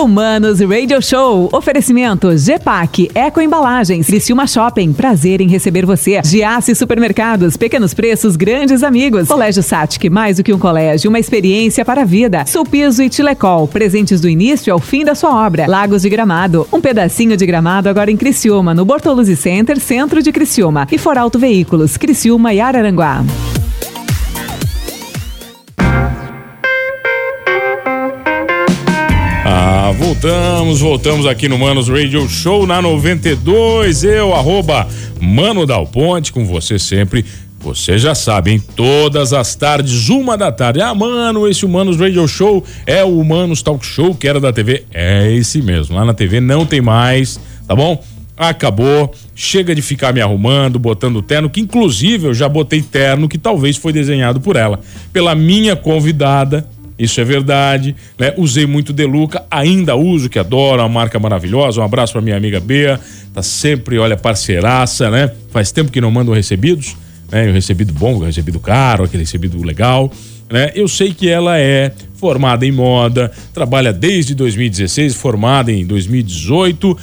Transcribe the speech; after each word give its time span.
Humanos 0.00 0.60
Radio 0.60 1.02
Show. 1.02 1.50
Oferecimento 1.52 2.30
GPAC, 2.34 3.10
Eco 3.14 3.38
Embalagens, 3.38 4.06
Criciúma 4.06 4.46
Shopping. 4.46 4.94
Prazer 4.94 5.42
em 5.42 5.46
receber 5.46 5.84
você. 5.84 6.22
Giasse 6.24 6.74
Supermercados, 6.74 7.54
pequenos 7.54 7.92
preços, 7.92 8.34
grandes 8.34 8.82
amigos. 8.82 9.28
Colégio 9.28 9.62
Satic, 9.62 10.08
mais 10.10 10.38
do 10.38 10.42
que 10.42 10.54
um 10.54 10.58
colégio, 10.58 11.10
uma 11.10 11.18
experiência 11.18 11.84
para 11.84 12.00
a 12.00 12.04
vida. 12.06 12.46
Sulpiso 12.46 13.02
e 13.02 13.10
Tilecol, 13.10 13.68
presentes 13.68 14.22
do 14.22 14.28
início 14.28 14.72
ao 14.72 14.78
fim 14.78 15.04
da 15.04 15.14
sua 15.14 15.46
obra. 15.46 15.66
Lagos 15.68 16.00
de 16.00 16.08
Gramado, 16.08 16.66
um 16.72 16.80
pedacinho 16.80 17.36
de 17.36 17.44
gramado 17.44 17.90
agora 17.90 18.10
em 18.10 18.16
Criciúma, 18.16 18.72
no 18.72 18.86
Bortoluzzi 18.86 19.36
Center, 19.36 19.78
centro 19.78 20.22
de 20.22 20.32
Criciúma. 20.32 20.88
E 20.90 20.96
Foralto 20.96 21.38
Veículos, 21.38 21.98
Criciúma 21.98 22.54
e 22.54 22.60
Araranguá. 22.60 23.22
Voltamos, 30.00 30.80
voltamos 30.80 31.26
aqui 31.26 31.46
no 31.46 31.58
Manos 31.58 31.88
Radio 31.88 32.26
Show 32.26 32.66
na 32.66 32.80
92. 32.80 34.02
Eu, 34.02 34.34
arroba 34.34 34.88
Mano 35.20 35.66
Dal 35.66 35.86
Ponte, 35.86 36.32
com 36.32 36.46
você 36.46 36.78
sempre. 36.78 37.22
Você 37.58 37.98
já 37.98 38.14
sabe, 38.14 38.52
hein? 38.52 38.62
Todas 38.74 39.34
as 39.34 39.54
tardes, 39.54 40.08
uma 40.08 40.38
da 40.38 40.50
tarde. 40.50 40.80
Ah, 40.80 40.94
mano, 40.94 41.46
esse 41.46 41.66
Humanos 41.66 41.98
Radio 41.98 42.26
Show 42.26 42.64
é 42.86 43.04
o 43.04 43.20
Humanos 43.20 43.60
Talk 43.62 43.84
Show 43.84 44.14
que 44.14 44.26
era 44.26 44.40
da 44.40 44.50
TV. 44.50 44.86
É 44.90 45.30
esse 45.32 45.60
mesmo. 45.60 45.94
Lá 45.94 46.02
na 46.02 46.14
TV 46.14 46.40
não 46.40 46.64
tem 46.64 46.80
mais, 46.80 47.38
tá 47.68 47.76
bom? 47.76 48.02
Acabou. 48.38 49.12
Chega 49.34 49.74
de 49.74 49.82
ficar 49.82 50.14
me 50.14 50.22
arrumando, 50.22 50.78
botando 50.78 51.20
terno, 51.20 51.50
que 51.50 51.60
inclusive 51.60 52.28
eu 52.28 52.34
já 52.34 52.48
botei 52.48 52.80
terno 52.80 53.28
que 53.28 53.36
talvez 53.36 53.76
foi 53.76 53.92
desenhado 53.92 54.40
por 54.40 54.56
ela. 54.56 54.80
Pela 55.12 55.34
minha 55.34 55.76
convidada, 55.76 56.66
isso 57.00 57.18
é 57.18 57.24
verdade, 57.24 57.96
né? 58.18 58.34
Usei 58.36 58.66
muito 58.66 58.92
Deluca, 58.92 59.42
ainda 59.50 59.96
uso, 59.96 60.28
que 60.28 60.38
adoro, 60.38 60.82
uma 60.82 60.88
marca 60.88 61.18
maravilhosa. 61.18 61.80
Um 61.80 61.84
abraço 61.84 62.12
para 62.12 62.20
minha 62.20 62.36
amiga 62.36 62.60
Bea, 62.60 63.00
tá 63.32 63.42
sempre, 63.42 63.98
olha, 63.98 64.18
parceiraça, 64.18 65.10
né? 65.10 65.32
Faz 65.50 65.72
tempo 65.72 65.90
que 65.90 65.98
não 65.98 66.10
mandam 66.10 66.34
recebidos, 66.34 66.94
né? 67.32 67.48
O 67.48 67.52
recebido 67.54 67.94
bom, 67.94 68.16
o 68.16 68.24
recebido 68.24 68.60
caro, 68.60 69.04
aquele 69.04 69.22
recebido 69.22 69.62
legal, 69.62 70.12
né? 70.50 70.72
Eu 70.74 70.86
sei 70.86 71.14
que 71.14 71.26
ela 71.26 71.58
é 71.58 71.90
formada 72.16 72.66
em 72.66 72.72
moda, 72.72 73.32
trabalha 73.54 73.94
desde 73.94 74.34
2016, 74.34 75.14
formada 75.14 75.72
em 75.72 75.86
2018, 75.86 76.98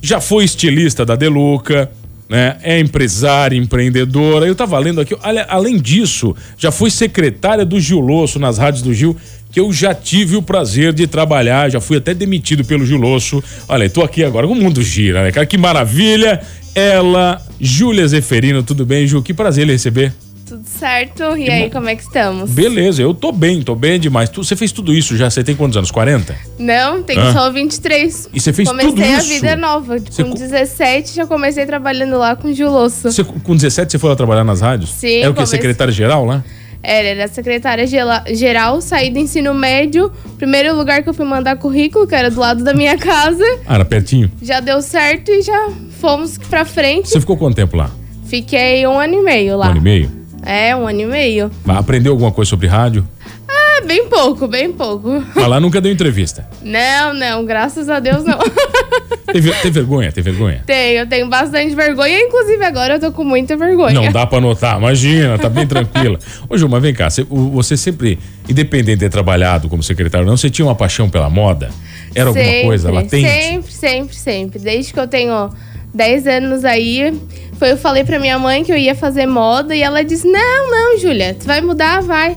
já 0.00 0.22
foi 0.22 0.44
estilista 0.44 1.04
da 1.04 1.16
Deluca, 1.16 1.90
né? 2.28 2.56
É 2.62 2.78
empresária, 2.78 3.56
empreendedora. 3.56 4.46
Eu 4.46 4.54
tava 4.54 4.78
lendo 4.78 5.00
aqui, 5.00 5.14
além 5.48 5.78
disso, 5.78 6.34
já 6.56 6.70
foi 6.70 6.90
secretária 6.90 7.64
do 7.64 7.80
Gil 7.80 8.00
Losso 8.00 8.38
nas 8.38 8.58
rádios 8.58 8.82
do 8.82 8.94
Gil, 8.94 9.16
que 9.50 9.60
eu 9.60 9.72
já 9.72 9.94
tive 9.94 10.36
o 10.36 10.42
prazer 10.42 10.92
de 10.92 11.06
trabalhar, 11.06 11.70
já 11.70 11.80
fui 11.80 11.96
até 11.96 12.12
demitido 12.12 12.64
pelo 12.64 12.84
Gil 12.84 12.98
Losso. 12.98 13.42
Olha, 13.68 13.88
tô 13.88 14.02
aqui 14.02 14.24
agora, 14.24 14.46
o 14.46 14.54
mundo 14.54 14.82
gira, 14.82 15.22
né, 15.22 15.30
cara? 15.30 15.46
Que 15.46 15.56
maravilha! 15.56 16.40
Ela, 16.74 17.40
Júlia 17.60 18.06
Zeferino, 18.08 18.64
tudo 18.64 18.84
bem, 18.84 19.06
Ju? 19.06 19.22
Que 19.22 19.32
prazer 19.32 19.64
lhe 19.64 19.72
receber. 19.72 20.12
Tudo 20.46 20.64
certo? 20.66 21.36
E 21.36 21.48
aí, 21.50 21.70
como 21.70 21.88
é 21.88 21.96
que 21.96 22.02
estamos? 22.02 22.50
Beleza, 22.50 23.00
eu 23.00 23.14
tô 23.14 23.32
bem, 23.32 23.62
tô 23.62 23.74
bem 23.74 23.98
demais. 23.98 24.28
Tu- 24.28 24.44
Você 24.44 24.54
fez 24.54 24.70
tudo 24.72 24.92
isso 24.92 25.16
já? 25.16 25.30
Você 25.30 25.42
tem 25.42 25.56
quantos 25.56 25.76
anos? 25.76 25.90
40? 25.90 26.36
Não, 26.58 27.02
tenho 27.02 27.32
só 27.32 27.50
23. 27.50 28.28
E 28.32 28.38
você 28.40 28.52
fez 28.52 28.68
comecei 28.68 28.90
tudo 28.90 29.02
a 29.02 29.06
isso? 29.18 29.28
vida 29.28 29.56
nova. 29.56 29.98
Você 29.98 30.22
com 30.22 30.30
co- 30.30 30.36
17 30.38 31.14
já 31.14 31.26
comecei 31.26 31.64
trabalhando 31.64 32.18
lá 32.18 32.36
com 32.36 32.52
Gil. 32.52 32.70
Você, 32.70 33.24
com 33.24 33.56
17 33.56 33.92
você 33.92 33.98
foi 33.98 34.10
lá 34.10 34.16
trabalhar 34.16 34.44
nas 34.44 34.60
rádios? 34.60 34.90
Sim, 34.90 35.20
Era 35.20 35.30
o 35.30 35.32
que? 35.32 35.36
comecei- 35.36 35.58
Secretária-geral 35.58 36.24
lá? 36.26 36.44
Era, 36.82 37.08
era 37.08 37.28
secretária 37.28 37.86
geral, 38.34 38.80
saí 38.82 39.10
do 39.10 39.18
ensino 39.18 39.54
médio. 39.54 40.12
Primeiro 40.36 40.76
lugar 40.76 41.02
que 41.02 41.08
eu 41.08 41.14
fui 41.14 41.24
mandar 41.24 41.56
currículo, 41.56 42.06
que 42.06 42.14
era 42.14 42.30
do 42.30 42.38
lado 42.38 42.62
da 42.62 42.74
minha 42.74 42.96
casa. 42.98 43.42
Ah, 43.66 43.76
era 43.76 43.84
pertinho. 43.86 44.30
Já 44.42 44.60
deu 44.60 44.82
certo 44.82 45.30
e 45.30 45.40
já 45.40 45.70
fomos 45.98 46.36
pra 46.36 46.66
frente. 46.66 47.08
Você 47.08 47.18
ficou 47.20 47.38
quanto 47.38 47.54
tempo 47.56 47.74
lá? 47.74 47.90
Fiquei 48.26 48.86
um 48.86 48.98
ano 48.98 49.14
e 49.14 49.22
meio 49.22 49.56
lá. 49.56 49.68
Um 49.68 49.70
ano 49.70 49.78
e 49.78 49.82
meio? 49.82 50.23
É, 50.44 50.74
um 50.76 50.86
ano 50.86 51.00
e 51.00 51.06
meio. 51.06 51.50
Mas 51.64 51.78
Aprendeu 51.78 52.12
alguma 52.12 52.30
coisa 52.30 52.48
sobre 52.48 52.66
rádio? 52.66 53.06
Ah, 53.48 53.82
bem 53.86 54.08
pouco, 54.08 54.46
bem 54.46 54.72
pouco. 54.72 55.24
Mas 55.34 55.46
lá 55.46 55.58
nunca 55.58 55.80
deu 55.80 55.90
entrevista. 55.90 56.46
Não, 56.62 57.14
não, 57.14 57.44
graças 57.44 57.88
a 57.88 57.98
Deus 57.98 58.24
não. 58.24 58.38
Tem, 59.34 59.42
tem 59.42 59.72
vergonha? 59.72 60.12
Tem 60.12 60.22
vergonha? 60.22 60.62
tenho, 60.64 61.00
eu 61.00 61.08
tenho 61.08 61.28
bastante 61.28 61.74
vergonha. 61.74 62.20
Inclusive 62.20 62.64
agora 62.64 62.94
eu 62.94 63.00
tô 63.00 63.10
com 63.10 63.24
muita 63.24 63.56
vergonha. 63.56 63.92
Não 63.92 64.12
dá 64.12 64.24
pra 64.24 64.40
notar, 64.40 64.78
imagina, 64.78 65.36
tá 65.36 65.48
bem 65.48 65.66
tranquila. 65.66 66.16
Ô, 66.48 66.68
mas 66.68 66.82
vem 66.82 66.94
cá, 66.94 67.10
você, 67.10 67.24
você 67.24 67.76
sempre, 67.76 68.16
independente 68.48 68.98
de 68.98 69.00
ter 69.06 69.10
trabalhado 69.10 69.68
como 69.68 69.82
secretário, 69.82 70.24
não, 70.24 70.36
você 70.36 70.48
tinha 70.48 70.64
uma 70.64 70.76
paixão 70.76 71.10
pela 71.10 71.28
moda? 71.28 71.68
Era 72.14 72.28
alguma 72.28 72.44
Sempre, 72.44 72.62
coisa 72.62 72.92
latente? 72.92 73.28
Sempre, 73.28 73.72
sempre, 73.72 74.14
sempre. 74.14 74.58
Desde 74.60 74.92
que 74.92 75.00
eu 75.00 75.08
tenho 75.08 75.50
10 75.94 76.26
anos 76.26 76.64
aí, 76.64 77.14
foi 77.58 77.72
eu 77.72 77.76
falei 77.76 78.02
pra 78.04 78.18
minha 78.18 78.38
mãe 78.38 78.64
que 78.64 78.72
eu 78.72 78.76
ia 78.76 78.94
fazer 78.94 79.26
moda 79.26 79.74
e 79.74 79.80
ela 79.82 80.02
disse: 80.04 80.26
Não, 80.26 80.70
não, 80.70 80.98
Júlia, 80.98 81.34
tu 81.38 81.46
vai 81.46 81.60
mudar, 81.60 82.02
vai. 82.02 82.36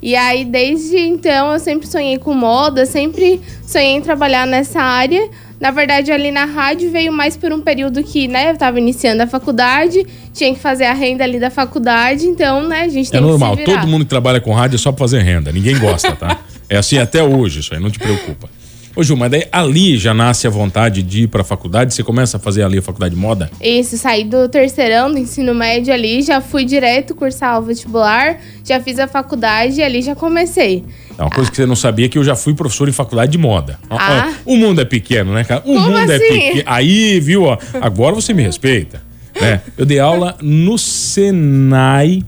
E 0.00 0.14
aí, 0.14 0.44
desde 0.44 0.96
então, 0.96 1.52
eu 1.52 1.58
sempre 1.58 1.88
sonhei 1.88 2.18
com 2.18 2.32
moda, 2.32 2.86
sempre 2.86 3.40
sonhei 3.66 3.92
em 3.96 4.00
trabalhar 4.00 4.46
nessa 4.46 4.80
área. 4.80 5.28
Na 5.58 5.72
verdade, 5.72 6.12
ali 6.12 6.30
na 6.30 6.44
rádio 6.44 6.88
veio 6.92 7.12
mais 7.12 7.36
por 7.36 7.52
um 7.52 7.60
período 7.60 8.04
que, 8.04 8.28
né, 8.28 8.52
eu 8.52 8.56
tava 8.56 8.78
iniciando 8.78 9.24
a 9.24 9.26
faculdade, 9.26 10.06
tinha 10.32 10.54
que 10.54 10.60
fazer 10.60 10.84
a 10.84 10.92
renda 10.92 11.24
ali 11.24 11.40
da 11.40 11.50
faculdade, 11.50 12.26
então, 12.26 12.68
né, 12.68 12.82
a 12.82 12.88
gente 12.88 13.08
É 13.08 13.10
tem 13.10 13.20
normal, 13.20 13.56
que 13.56 13.64
virar. 13.64 13.80
todo 13.80 13.90
mundo 13.90 14.04
que 14.04 14.08
trabalha 14.08 14.40
com 14.40 14.52
rádio 14.52 14.76
é 14.76 14.78
só 14.78 14.92
pra 14.92 15.00
fazer 15.00 15.18
renda, 15.20 15.50
ninguém 15.50 15.76
gosta, 15.76 16.14
tá? 16.14 16.38
É 16.70 16.76
assim 16.76 16.98
até 16.98 17.24
hoje, 17.24 17.58
isso 17.58 17.74
aí, 17.74 17.80
não 17.80 17.90
te 17.90 17.98
preocupa. 17.98 18.48
Ô, 18.96 19.02
Ju, 19.02 19.16
mas 19.16 19.30
daí 19.30 19.46
ali 19.52 19.96
já 19.96 20.12
nasce 20.12 20.46
a 20.46 20.50
vontade 20.50 21.02
de 21.02 21.22
ir 21.22 21.28
pra 21.28 21.44
faculdade, 21.44 21.94
você 21.94 22.02
começa 22.02 22.36
a 22.36 22.40
fazer 22.40 22.62
ali 22.62 22.78
a 22.78 22.82
faculdade 22.82 23.14
de 23.14 23.20
moda? 23.20 23.50
Isso, 23.60 23.96
saí 23.96 24.24
do 24.24 24.48
terceirão 24.48 25.10
do 25.10 25.18
ensino 25.18 25.54
médio 25.54 25.92
ali, 25.94 26.22
já 26.22 26.40
fui 26.40 26.64
direto 26.64 27.14
cursar 27.14 27.58
o 27.58 27.62
vestibular, 27.62 28.38
já 28.64 28.80
fiz 28.80 28.98
a 28.98 29.06
faculdade 29.06 29.80
e 29.80 29.82
ali 29.82 30.02
já 30.02 30.14
comecei. 30.14 30.84
É 31.16 31.22
uma 31.22 31.30
coisa 31.30 31.50
que 31.50 31.56
você 31.56 31.66
não 31.66 31.76
sabia 31.76 32.06
é 32.06 32.08
que 32.08 32.18
eu 32.18 32.24
já 32.24 32.36
fui 32.36 32.54
professor 32.54 32.88
em 32.88 32.92
faculdade 32.92 33.32
de 33.32 33.38
moda. 33.38 33.78
Ah. 33.90 34.32
o 34.44 34.56
mundo 34.56 34.80
é 34.80 34.84
pequeno, 34.84 35.32
né, 35.32 35.44
cara? 35.44 35.60
O 35.64 35.74
Como 35.74 35.80
mundo 35.80 36.10
é 36.10 36.16
assim? 36.16 36.28
pequeno. 36.28 36.62
Aí, 36.66 37.20
viu, 37.20 37.42
ó, 37.42 37.58
agora 37.80 38.14
você 38.14 38.32
me 38.32 38.42
respeita. 38.42 39.02
Né? 39.40 39.60
Eu 39.76 39.84
dei 39.84 39.98
aula 39.98 40.36
no 40.40 40.78
Senai, 40.78 42.22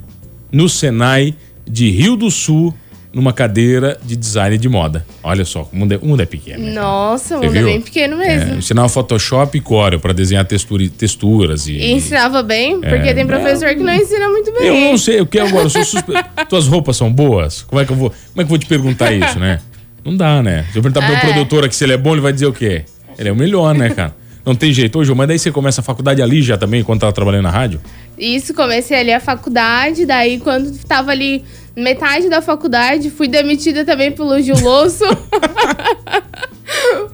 no 0.50 0.68
Senai 0.68 1.34
de 1.68 1.90
Rio 1.90 2.16
do 2.16 2.30
Sul, 2.30 2.74
numa 3.12 3.32
cadeira 3.32 3.98
de 4.04 4.14
design 4.14 4.56
de 4.56 4.68
moda. 4.68 5.04
Olha 5.22 5.44
só, 5.44 5.68
o 5.72 5.76
mundo 5.76 5.92
é, 5.94 5.96
o 6.00 6.06
mundo 6.06 6.22
é 6.22 6.26
pequeno. 6.26 6.64
né? 6.64 6.72
Nossa, 6.72 7.38
o 7.38 7.42
mundo 7.42 7.50
é 7.56 7.58
viu? 7.58 7.66
bem 7.66 7.80
pequeno 7.80 8.20
É, 8.22 8.36
mesmo. 8.36 8.52
eu 8.52 8.58
ensinava 8.58 8.88
Photoshop 8.88 9.58
e 9.58 9.60
Corel 9.60 9.98
pra 9.98 10.12
desenhar 10.12 10.44
textura, 10.44 10.88
texturas 10.96 11.66
e. 11.66 11.72
E 11.72 11.92
ensinava 11.92 12.42
bem, 12.42 12.74
porque 12.80 12.94
É, 13.08 13.14
tem 13.14 13.26
professor 13.26 13.68
que 13.74 13.82
não 13.82 13.92
ensina 13.94 14.28
muito 14.28 14.52
bem. 14.52 14.62
Eu 14.66 14.74
não 14.92 14.96
sei, 14.98 15.20
o 15.20 15.26
que 15.26 15.38
agora? 15.40 15.64
Eu 15.64 15.70
sou 15.70 15.84
suspe... 15.84 16.12
Tuas 16.48 16.66
roupas 16.68 16.96
são 16.96 17.12
boas? 17.12 17.62
Como 17.62 17.80
é 17.80 17.84
que 17.84 17.92
eu 17.92 17.96
vou, 17.96 18.10
como 18.10 18.20
é 18.36 18.36
que 18.36 18.40
eu 18.42 18.46
vou 18.46 18.58
te 18.58 18.66
perguntar 18.66 19.12
isso, 19.12 19.38
né? 19.38 19.58
Não 20.04 20.16
dá, 20.16 20.42
né? 20.42 20.64
Se 20.72 20.78
eu 20.78 20.82
perguntar 20.82 21.00
pro 21.00 21.08
meu 21.10 21.18
É. 21.18 21.20
produtor 21.20 21.64
aqui 21.64 21.74
se 21.74 21.84
ele 21.84 21.92
é 21.94 21.96
bom, 21.98 22.12
ele 22.12 22.20
vai 22.20 22.32
dizer 22.32 22.46
o 22.46 22.52
quê? 22.52 22.84
Ele 23.18 23.28
é 23.28 23.32
o 23.32 23.36
melhor, 23.36 23.74
né, 23.74 23.90
cara? 23.90 24.14
Não 24.46 24.54
tem 24.54 24.72
jeito. 24.72 24.98
Ô, 24.98 25.04
Ju, 25.04 25.14
mas 25.14 25.28
daí 25.28 25.38
você 25.38 25.50
começa 25.50 25.80
a 25.82 25.84
faculdade 25.84 26.22
ali 26.22 26.40
já 26.42 26.56
também, 26.56 26.82
quando 26.82 27.00
tava 27.00 27.12
trabalhando 27.12 27.42
na 27.42 27.50
rádio? 27.50 27.80
Isso, 28.16 28.54
comecei 28.54 28.96
ali 28.98 29.12
a 29.12 29.20
faculdade, 29.20 30.06
daí 30.06 30.38
quando 30.38 30.72
tava 30.86 31.10
ali 31.10 31.44
metade 31.80 32.28
da 32.28 32.40
faculdade, 32.42 33.10
fui 33.10 33.26
demitida 33.28 33.84
também 33.84 34.10
pelo 34.12 34.40
Gil 34.40 34.58
Losso. 34.60 35.04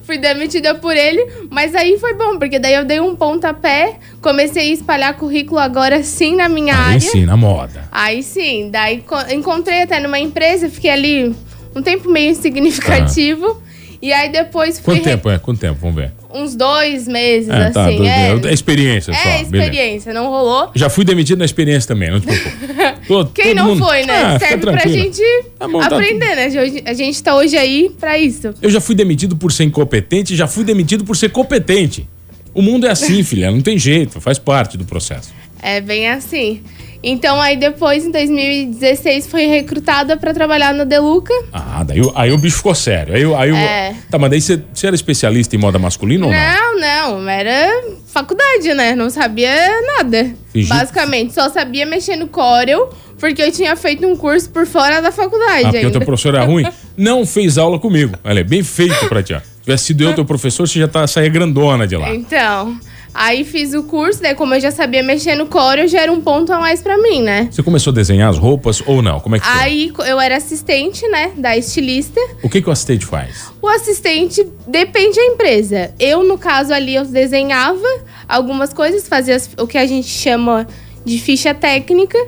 fui 0.04 0.19
demitida 0.19 0.75
por 0.75 0.97
ele, 0.97 1.27
mas 1.50 1.75
aí 1.75 1.99
foi 1.99 2.15
bom, 2.15 2.38
porque 2.38 2.59
daí 2.59 2.75
eu 2.75 2.84
dei 2.84 3.00
um 3.00 3.16
pontapé, 3.16 3.99
comecei 4.21 4.71
a 4.71 4.75
espalhar 4.75 5.15
currículo 5.15 5.59
agora 5.59 6.03
sim 6.03 6.37
na 6.37 6.49
minha 6.49 6.75
Aí 6.75 6.81
área. 6.94 7.00
sim, 7.00 7.25
na 7.25 7.37
moda. 7.37 7.88
Aí 7.91 8.22
sim, 8.22 8.69
daí 8.71 8.99
co- 9.00 9.19
encontrei 9.31 9.82
até 9.82 9.99
numa 9.99 10.19
empresa, 10.19 10.69
fiquei 10.69 10.91
ali 10.91 11.34
um 11.75 11.82
tempo 11.82 12.10
meio 12.10 12.31
insignificativo. 12.31 13.62
E 14.00 14.12
aí 14.12 14.29
depois 14.31 14.79
fui 14.79 14.96
Quanto 14.96 15.05
tempo 15.05 15.31
é? 15.31 15.38
Quanto 15.38 15.58
tempo? 15.58 15.79
Vamos 15.81 15.96
ver. 15.96 16.12
Uns 16.37 16.55
dois 16.55 17.09
meses, 17.09 17.49
É, 17.49 17.71
tá, 17.71 17.87
assim. 17.87 18.06
é. 18.06 18.38
É 18.49 18.53
experiência 18.53 19.12
só. 19.15 19.19
é 19.21 19.44
beleza. 19.44 19.71
experiência, 19.71 20.12
não 20.15 20.29
rolou. 20.29 20.71
Já 20.77 20.88
fui 20.91 21.05
demitido 21.05 21.38
na 21.38 21.44
experiência 21.44 21.88
também, 21.88 22.11
não 22.11 22.21
te 22.21 22.27
preocupe. 22.27 22.56
Tô- 23.09 23.27
Quem 23.27 23.55
não 23.55 23.69
mundo- 23.69 23.85
foi, 23.85 24.05
né? 24.05 24.15
Ah, 24.23 24.38
Serve 24.38 24.59
pra 24.71 24.87
gente 24.87 25.23
Tá 25.59 25.67
bom, 25.69 25.79
tá 25.81 25.87
aprender, 25.87 26.37
né? 26.37 26.47
Hoje- 26.49 26.83
A 26.85 26.93
gente 26.93 27.23
tá 27.23 27.35
hoje 27.35 27.56
aí 27.56 27.91
pra 27.99 28.19
isso. 28.19 28.53
Eu 28.61 28.71
já 28.71 28.81
fui 28.81 28.94
demitido 28.94 29.37
por 29.37 29.53
ser 29.53 29.65
incompetente, 29.65 30.35
já 30.37 30.47
fui 30.47 30.65
demitido 30.65 31.05
por 31.05 31.17
ser 31.17 31.31
competente. 31.31 32.06
O 32.55 32.62
mundo 32.62 32.87
é 32.87 32.91
assim, 32.91 33.23
filha, 33.25 33.50
não 33.50 33.61
tem 33.61 33.79
jeito, 33.79 34.21
faz 34.21 34.38
parte 34.38 34.77
do 34.79 34.85
processo. 34.85 35.33
É 35.62 35.81
bem 35.81 36.09
assim. 36.09 36.61
Então 37.08 37.41
aí 37.41 37.56
depois, 37.56 38.05
em 38.05 38.11
2016, 38.11 39.29
fui 39.29 39.47
recrutada 39.47 40.17
pra 40.17 40.35
trabalhar 40.35 40.75
na 40.75 40.82
Deluca. 40.82 41.32
Ah, 41.53 41.85
daí 41.87 42.00
o- 42.00 42.12
aí 42.17 42.32
o 42.32 42.37
bicho 42.38 42.56
ficou 42.56 42.75
sério. 42.75 43.14
Aí, 43.14 43.25
aí 43.53 43.55
É. 43.56 43.94
Tá, 44.11 44.19
mas 44.19 44.29
daí 44.31 44.41
você, 44.41 44.61
você 44.75 44.88
era 44.88 44.97
especialista 44.97 45.55
em 45.55 45.58
moda 45.58 45.79
masculina 45.79 46.26
ou 46.26 46.32
não? 46.32 46.38
Não, 46.81 47.20
não, 47.20 47.29
era 47.31 47.70
faculdade, 48.12 48.75
né? 48.75 48.97
Não 48.97 49.08
sabia 49.08 49.55
nada. 49.99 50.35
Fingi- 50.53 50.69
Basicamente, 50.69 51.32
só 51.32 51.49
sabia 51.49 51.87
mexer 51.87 52.17
no 52.17 52.26
Corel, 52.26 52.91
porque 53.20 53.41
eu 53.41 53.52
tinha 53.52 53.76
feito 53.76 54.05
um 54.05 54.17
curso 54.17 54.50
por 54.50 54.67
fora 54.67 55.00
da 55.00 55.12
faculdade 55.12 55.61
Ah, 55.61 55.62
porque 55.70 55.76
o 55.76 55.81
ainda. 55.87 55.93
teu 55.93 56.00
professor 56.05 56.35
era 56.35 56.44
ruim? 56.44 56.67
Não 56.97 57.25
fez 57.25 57.56
aula 57.56 57.79
comigo. 57.79 58.17
Olha, 58.25 58.41
é 58.41 58.44
bem 58.44 58.62
feito 58.64 59.06
pra 59.09 59.23
ti. 59.23 59.32
ó. 59.32 59.41
tivesse 59.62 59.85
sido 59.87 60.05
eu 60.05 60.14
teu 60.14 60.25
professor, 60.25 60.67
você 60.69 60.79
já 60.81 60.87
tá, 60.88 61.06
saía 61.06 61.29
grandona 61.29 61.87
de 61.88 61.97
lá. 61.97 62.12
Então, 62.14 62.79
aí 63.16 63.44
fiz 63.44 63.74
o 63.74 63.82
curso, 63.82 64.22
daí 64.22 64.34
como 64.34 64.54
eu 64.54 64.60
já 64.60 64.70
sabia 64.70 65.02
mexer 65.02 65.34
no 65.34 65.46
Corel, 65.46 65.88
já 65.88 66.02
era 66.02 66.12
um 66.12 66.20
ponto 66.20 66.52
a 66.52 66.60
mais 66.60 66.82
pra 66.82 66.96
mim, 66.98 67.22
né? 67.22 67.48
Você 67.50 67.62
começou 67.62 67.90
a 67.90 67.94
desenhar 67.94 68.30
as 68.30 68.38
roupas 68.38 68.82
ou 68.86 69.02
não? 69.02 69.18
Como 69.20 69.36
é 69.36 69.40
que 69.40 69.46
foi? 69.46 69.60
Aí 69.60 69.92
eu 70.06 70.20
era 70.20 70.36
assistente, 70.36 71.06
né, 71.08 71.32
da 71.36 71.56
estilista. 71.56 72.20
O 72.42 72.48
que, 72.48 72.60
que 72.60 72.68
o 72.68 72.72
assistente 72.72 73.06
faz? 73.06 73.50
O 73.60 73.68
assistente 73.68 74.46
depende 74.66 75.16
da 75.16 75.24
empresa. 75.24 75.94
Eu, 75.98 76.22
no 76.22 76.38
caso 76.38 76.72
ali, 76.72 76.94
eu 76.94 77.04
desenhava 77.04 77.86
algumas 78.28 78.72
coisas, 78.72 79.08
fazia 79.08 79.36
o 79.58 79.66
que 79.66 79.78
a 79.78 79.86
gente 79.86 80.08
chama 80.08 80.66
de 81.04 81.18
ficha 81.18 81.54
técnica. 81.54 82.18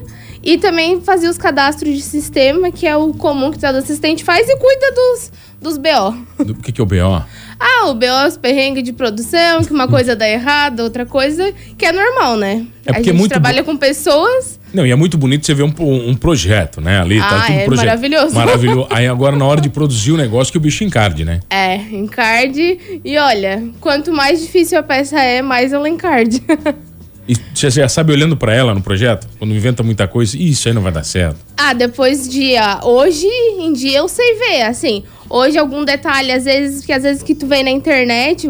E 0.43 0.57
também 0.57 1.01
fazia 1.01 1.29
os 1.29 1.37
cadastros 1.37 1.95
de 1.95 2.01
sistema, 2.01 2.71
que 2.71 2.87
é 2.87 2.97
o 2.97 3.13
comum 3.13 3.51
que 3.51 3.59
todo 3.59 3.77
assistente 3.77 4.23
faz, 4.23 4.49
e 4.49 4.57
cuida 4.57 4.93
dos, 4.93 5.33
dos 5.61 5.77
BO. 5.77 6.45
Do 6.45 6.55
que, 6.55 6.71
que 6.71 6.81
é 6.81 6.85
o 6.85 6.87
BO? 6.87 7.25
Ah, 7.61 7.89
o 7.89 7.95
BO 7.95 8.05
é 8.05 8.29
os 8.29 8.37
perrengues 8.37 8.85
de 8.85 8.93
produção, 8.93 9.63
que 9.65 9.73
uma 9.73 9.89
coisa 9.89 10.15
dá 10.15 10.29
errado, 10.29 10.81
outra 10.81 11.05
coisa, 11.05 11.53
que 11.77 11.85
é 11.85 11.91
normal, 11.93 12.37
né? 12.37 12.65
É 12.87 12.91
a 12.91 12.95
porque 12.95 13.11
é 13.11 13.13
gente 13.13 13.19
muito 13.19 13.31
trabalha 13.33 13.65
com 13.65 13.77
pessoas. 13.77 14.59
Não, 14.73 14.87
e 14.87 14.91
é 14.91 14.95
muito 14.95 15.19
bonito 15.19 15.45
você 15.47 15.55
ver 15.55 15.63
um, 15.65 15.73
um 16.09 16.15
projeto, 16.15 16.81
né? 16.81 17.01
Ali, 17.01 17.19
tá 17.19 17.27
Ah, 17.29 17.47
tudo 17.47 17.53
é 17.59 17.65
projeto. 17.65 17.85
maravilhoso. 17.87 18.35
Maravilhoso. 18.35 18.87
Aí 18.95 19.07
agora, 19.09 19.35
na 19.37 19.45
hora 19.45 19.61
de 19.61 19.69
produzir 19.71 20.13
o 20.13 20.17
negócio, 20.17 20.53
que 20.53 20.59
o 20.59 20.61
bicho 20.61 20.85
encarde, 20.85 21.25
né? 21.25 21.41
É, 21.51 21.77
encarde. 21.77 23.01
E 23.05 23.17
olha, 23.19 23.65
quanto 23.81 24.13
mais 24.13 24.41
difícil 24.41 24.79
a 24.79 24.83
peça 24.83 25.19
é, 25.21 25.43
mais 25.43 25.73
ela 25.73 25.89
encarde. 25.89 26.43
E 27.31 27.35
você 27.55 27.69
já 27.69 27.87
sabe 27.91 28.11
olhando 28.11 28.39
pra 28.39 28.55
ela 28.55 28.73
no 28.75 28.81
projeto, 28.81 29.29
quando 29.39 29.53
inventa 29.55 29.83
muita 29.83 30.09
coisa, 30.09 30.35
"Ih, 30.35 30.49
isso 30.49 30.67
aí 30.67 30.73
não 30.73 30.81
vai 30.81 30.91
dar 30.91 31.05
certo. 31.05 31.37
Ah, 31.59 31.75
depois 31.75 32.27
de. 32.27 32.57
ah, 32.57 32.81
hoje 32.83 33.27
em 33.27 33.71
dia 33.75 33.99
eu 33.99 34.09
sei 34.09 34.35
ver, 34.39 34.63
assim. 34.63 35.05
Hoje 35.31 35.59
algum 35.59 35.85
detalhe, 35.85 36.33
às 36.33 36.45
vezes, 36.45 36.85
que 36.85 36.93
às 36.93 37.03
vezes 37.03 37.23
que 37.23 37.35
tu 37.35 37.47
vê 37.47 37.63
na 37.63 37.71
internet, 37.71 38.49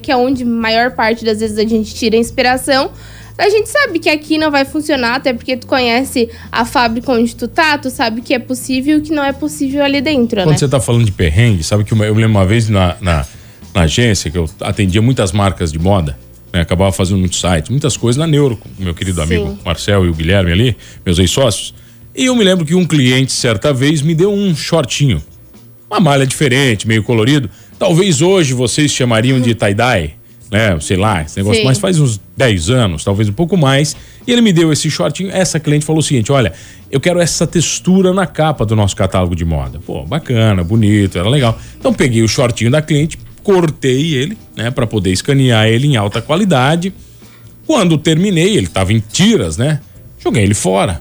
que 0.00 0.12
é 0.12 0.16
onde 0.16 0.44
maior 0.44 0.92
parte 0.92 1.24
das 1.24 1.40
vezes 1.40 1.58
a 1.58 1.66
gente 1.66 1.94
tira 1.94 2.16
inspiração. 2.16 2.90
A 3.36 3.48
gente 3.48 3.70
sabe 3.70 3.98
que 3.98 4.08
aqui 4.08 4.36
não 4.36 4.50
vai 4.50 4.66
funcionar, 4.66 5.14
até 5.14 5.32
porque 5.32 5.56
tu 5.56 5.66
conhece 5.66 6.28
a 6.52 6.64
fábrica 6.64 7.10
onde 7.10 7.34
tu 7.34 7.48
tá, 7.48 7.78
tu 7.78 7.88
sabe 7.88 8.20
que 8.20 8.34
é 8.34 8.38
possível 8.38 8.98
e 8.98 9.00
o 9.00 9.02
que 9.02 9.12
não 9.12 9.24
é 9.24 9.32
possível 9.32 9.82
ali 9.82 10.02
dentro, 10.02 10.42
Quando 10.42 10.50
né? 10.50 10.58
você 10.58 10.68
tá 10.68 10.78
falando 10.78 11.06
de 11.06 11.12
perrengue, 11.12 11.64
sabe 11.64 11.82
que 11.82 11.92
eu 11.92 11.96
me 11.96 12.06
lembro 12.06 12.26
uma 12.26 12.44
vez 12.44 12.68
na, 12.68 12.96
na, 13.00 13.26
na 13.74 13.82
agência 13.82 14.30
que 14.30 14.36
eu 14.36 14.48
atendia 14.60 15.00
muitas 15.00 15.32
marcas 15.32 15.72
de 15.72 15.78
moda, 15.78 16.18
né? 16.52 16.60
Acabava 16.60 16.92
fazendo 16.92 17.18
muitos 17.18 17.40
sites, 17.40 17.70
muitas 17.70 17.96
coisas 17.96 18.20
na 18.20 18.26
Neuro, 18.26 18.58
com 18.58 18.68
meu 18.78 18.94
querido 18.94 19.16
Sim. 19.16 19.34
amigo 19.34 19.58
Marcel 19.64 20.04
e 20.04 20.10
o 20.10 20.12
Guilherme 20.12 20.52
ali, 20.52 20.76
meus 21.04 21.18
ex-sócios. 21.18 21.74
E 22.14 22.26
eu 22.26 22.36
me 22.36 22.44
lembro 22.44 22.66
que 22.66 22.74
um 22.74 22.84
cliente, 22.84 23.32
certa 23.32 23.72
vez, 23.72 24.02
me 24.02 24.14
deu 24.14 24.30
um 24.30 24.54
shortinho. 24.54 25.22
Uma 25.90 25.98
malha 25.98 26.24
diferente, 26.24 26.86
meio 26.86 27.02
colorido. 27.02 27.50
Talvez 27.76 28.22
hoje 28.22 28.54
vocês 28.54 28.92
chamariam 28.92 29.40
de 29.40 29.54
tie-dye, 29.56 30.12
né? 30.48 30.78
Sei 30.80 30.96
lá, 30.96 31.22
esse 31.22 31.36
negócio. 31.36 31.60
Sim. 31.60 31.66
Mas 31.66 31.78
faz 31.78 31.98
uns 31.98 32.20
10 32.36 32.70
anos, 32.70 33.02
talvez 33.02 33.28
um 33.28 33.32
pouco 33.32 33.56
mais. 33.56 33.96
E 34.24 34.30
ele 34.30 34.40
me 34.40 34.52
deu 34.52 34.72
esse 34.72 34.88
shortinho. 34.88 35.30
Essa 35.32 35.58
cliente 35.58 35.84
falou 35.84 35.98
o 35.98 36.02
seguinte: 36.02 36.30
olha, 36.30 36.52
eu 36.92 37.00
quero 37.00 37.18
essa 37.18 37.44
textura 37.44 38.12
na 38.12 38.24
capa 38.24 38.64
do 38.64 38.76
nosso 38.76 38.94
catálogo 38.94 39.34
de 39.34 39.44
moda. 39.44 39.80
Pô, 39.84 40.04
bacana, 40.04 40.62
bonito, 40.62 41.18
era 41.18 41.28
legal. 41.28 41.58
Então 41.76 41.92
peguei 41.92 42.22
o 42.22 42.28
shortinho 42.28 42.70
da 42.70 42.80
cliente, 42.80 43.18
cortei 43.42 44.14
ele, 44.14 44.38
né? 44.56 44.70
Pra 44.70 44.86
poder 44.86 45.10
escanear 45.10 45.66
ele 45.66 45.88
em 45.88 45.96
alta 45.96 46.22
qualidade. 46.22 46.94
Quando 47.66 47.98
terminei, 47.98 48.56
ele 48.56 48.68
tava 48.68 48.92
em 48.92 49.00
tiras, 49.00 49.56
né? 49.56 49.80
Joguei 50.22 50.44
ele 50.44 50.54
fora. 50.54 51.00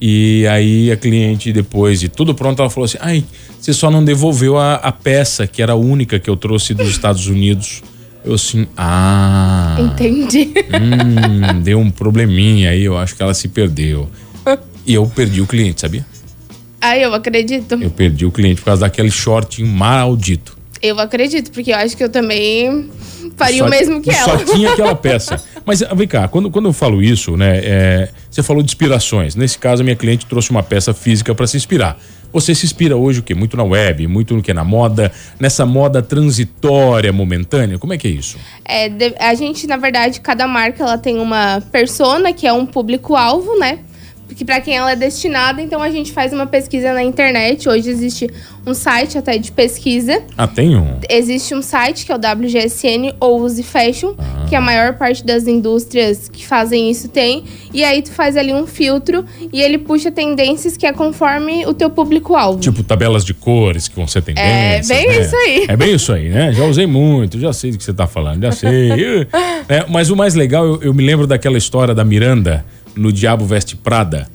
E 0.00 0.46
aí 0.46 0.90
a 0.90 0.96
cliente, 0.96 1.52
depois 1.52 2.00
de 2.00 2.08
tudo 2.08 2.34
pronto, 2.34 2.60
ela 2.62 2.70
falou 2.70 2.86
assim: 2.86 2.96
ai, 3.00 3.22
você 3.60 3.72
só 3.72 3.90
não 3.90 4.02
devolveu 4.04 4.56
a, 4.56 4.76
a 4.76 4.90
peça, 4.92 5.46
que 5.46 5.60
era 5.62 5.72
a 5.72 5.76
única 5.76 6.18
que 6.18 6.30
eu 6.30 6.36
trouxe 6.36 6.72
dos 6.72 6.88
Estados 6.88 7.26
Unidos. 7.26 7.82
Eu 8.24 8.34
assim, 8.34 8.66
ah, 8.76 9.76
Entendi. 9.78 10.50
hum, 10.74 11.60
deu 11.62 11.78
um 11.78 11.90
probleminha 11.90 12.70
aí, 12.70 12.84
eu 12.84 12.96
acho 12.98 13.14
que 13.16 13.22
ela 13.22 13.32
se 13.34 13.48
perdeu. 13.48 14.08
E 14.86 14.94
eu 14.94 15.06
perdi 15.06 15.40
o 15.40 15.46
cliente, 15.46 15.80
sabia? 15.82 16.04
Aí 16.80 17.02
eu 17.02 17.12
acredito. 17.14 17.74
Eu 17.80 17.90
perdi 17.90 18.24
o 18.24 18.30
cliente 18.32 18.60
por 18.60 18.66
causa 18.66 18.80
daquele 18.82 19.10
shortinho 19.10 19.68
maldito. 19.68 20.56
Eu 20.82 20.98
acredito, 20.98 21.50
porque 21.50 21.72
eu 21.72 21.76
acho 21.76 21.94
que 21.94 22.02
eu 22.02 22.08
também 22.08 22.88
faria 23.36 23.58
Só- 23.58 23.66
o 23.66 23.70
mesmo 23.70 24.00
que 24.00 24.12
Só 24.14 24.30
ela. 24.32 24.44
tinha 24.44 24.72
aquela 24.72 24.94
peça. 24.94 25.42
Mas 25.70 25.84
vem 25.94 26.08
cá, 26.08 26.26
quando, 26.26 26.50
quando 26.50 26.66
eu 26.66 26.72
falo 26.72 27.00
isso, 27.00 27.36
né? 27.36 27.60
é, 27.62 28.08
você 28.28 28.42
falou 28.42 28.60
de 28.60 28.70
inspirações. 28.70 29.36
Nesse 29.36 29.56
caso, 29.56 29.82
a 29.82 29.84
minha 29.84 29.94
cliente 29.94 30.26
trouxe 30.26 30.50
uma 30.50 30.64
peça 30.64 30.92
física 30.92 31.32
para 31.32 31.46
se 31.46 31.56
inspirar. 31.56 31.96
Você 32.32 32.56
se 32.56 32.66
inspira 32.66 32.96
hoje 32.96 33.20
o 33.20 33.22
quê? 33.22 33.36
Muito 33.36 33.56
na 33.56 33.62
web, 33.62 34.08
muito 34.08 34.34
no 34.34 34.42
que? 34.42 34.52
Na 34.52 34.64
moda, 34.64 35.12
nessa 35.38 35.64
moda 35.64 36.02
transitória, 36.02 37.12
momentânea. 37.12 37.78
Como 37.78 37.92
é 37.92 37.98
que 37.98 38.08
é 38.08 38.10
isso? 38.10 38.36
É, 38.64 38.90
a 39.20 39.32
gente, 39.34 39.68
na 39.68 39.76
verdade, 39.76 40.20
cada 40.20 40.48
marca 40.48 40.82
ela 40.82 40.98
tem 40.98 41.20
uma 41.20 41.62
persona, 41.70 42.32
que 42.32 42.48
é 42.48 42.52
um 42.52 42.66
público-alvo, 42.66 43.56
né? 43.56 43.78
Porque 44.26 44.44
para 44.44 44.60
quem 44.60 44.76
ela 44.76 44.92
é 44.92 44.96
destinada, 44.96 45.60
então 45.60 45.82
a 45.82 45.90
gente 45.90 46.12
faz 46.12 46.32
uma 46.32 46.46
pesquisa 46.46 46.92
na 46.92 47.02
internet. 47.02 47.68
Hoje 47.68 47.90
existe 47.90 48.30
um 48.64 48.72
site 48.72 49.18
até 49.18 49.36
de 49.36 49.50
pesquisa. 49.50 50.22
Ah, 50.38 50.46
tem 50.46 50.76
um. 50.76 50.98
Existe 51.08 51.52
um 51.52 51.60
site 51.60 52.06
que 52.06 52.12
é 52.12 52.14
o 52.14 52.18
WGSN 52.18 53.14
ou 53.18 53.40
Use 53.42 53.62
Fashion, 53.62 54.14
Ah. 54.18 54.39
Que 54.50 54.56
a 54.56 54.60
maior 54.60 54.94
parte 54.94 55.24
das 55.24 55.46
indústrias 55.46 56.28
que 56.28 56.44
fazem 56.44 56.90
isso 56.90 57.08
tem. 57.08 57.44
E 57.72 57.84
aí 57.84 58.02
tu 58.02 58.10
faz 58.10 58.36
ali 58.36 58.52
um 58.52 58.66
filtro 58.66 59.24
e 59.52 59.62
ele 59.62 59.78
puxa 59.78 60.10
tendências 60.10 60.76
que 60.76 60.84
é 60.84 60.92
conforme 60.92 61.64
o 61.66 61.72
teu 61.72 61.88
público-alvo. 61.88 62.58
Tipo 62.58 62.82
tabelas 62.82 63.24
de 63.24 63.32
cores 63.32 63.86
que 63.86 63.94
você 63.94 64.20
tem 64.20 64.34
É 64.36 64.82
bem 64.82 65.20
isso 65.20 65.36
aí. 65.36 65.66
É 65.68 65.76
bem 65.76 65.94
isso 65.94 66.12
aí, 66.12 66.28
né? 66.28 66.52
Já 66.52 66.64
usei 66.64 66.84
muito, 66.84 67.38
já 67.38 67.52
sei 67.52 67.70
do 67.70 67.78
que 67.78 67.84
você 67.84 67.94
tá 67.94 68.08
falando, 68.08 68.42
já 68.42 68.52
sei. 68.52 68.90
É, 69.68 69.86
mas 69.88 70.10
o 70.10 70.16
mais 70.16 70.34
legal, 70.34 70.66
eu, 70.66 70.82
eu 70.82 70.94
me 70.94 71.04
lembro 71.04 71.28
daquela 71.28 71.56
história 71.56 71.94
da 71.94 72.04
Miranda 72.04 72.64
no 72.96 73.12
Diabo 73.12 73.44
Veste 73.44 73.76
Prada, 73.76 74.26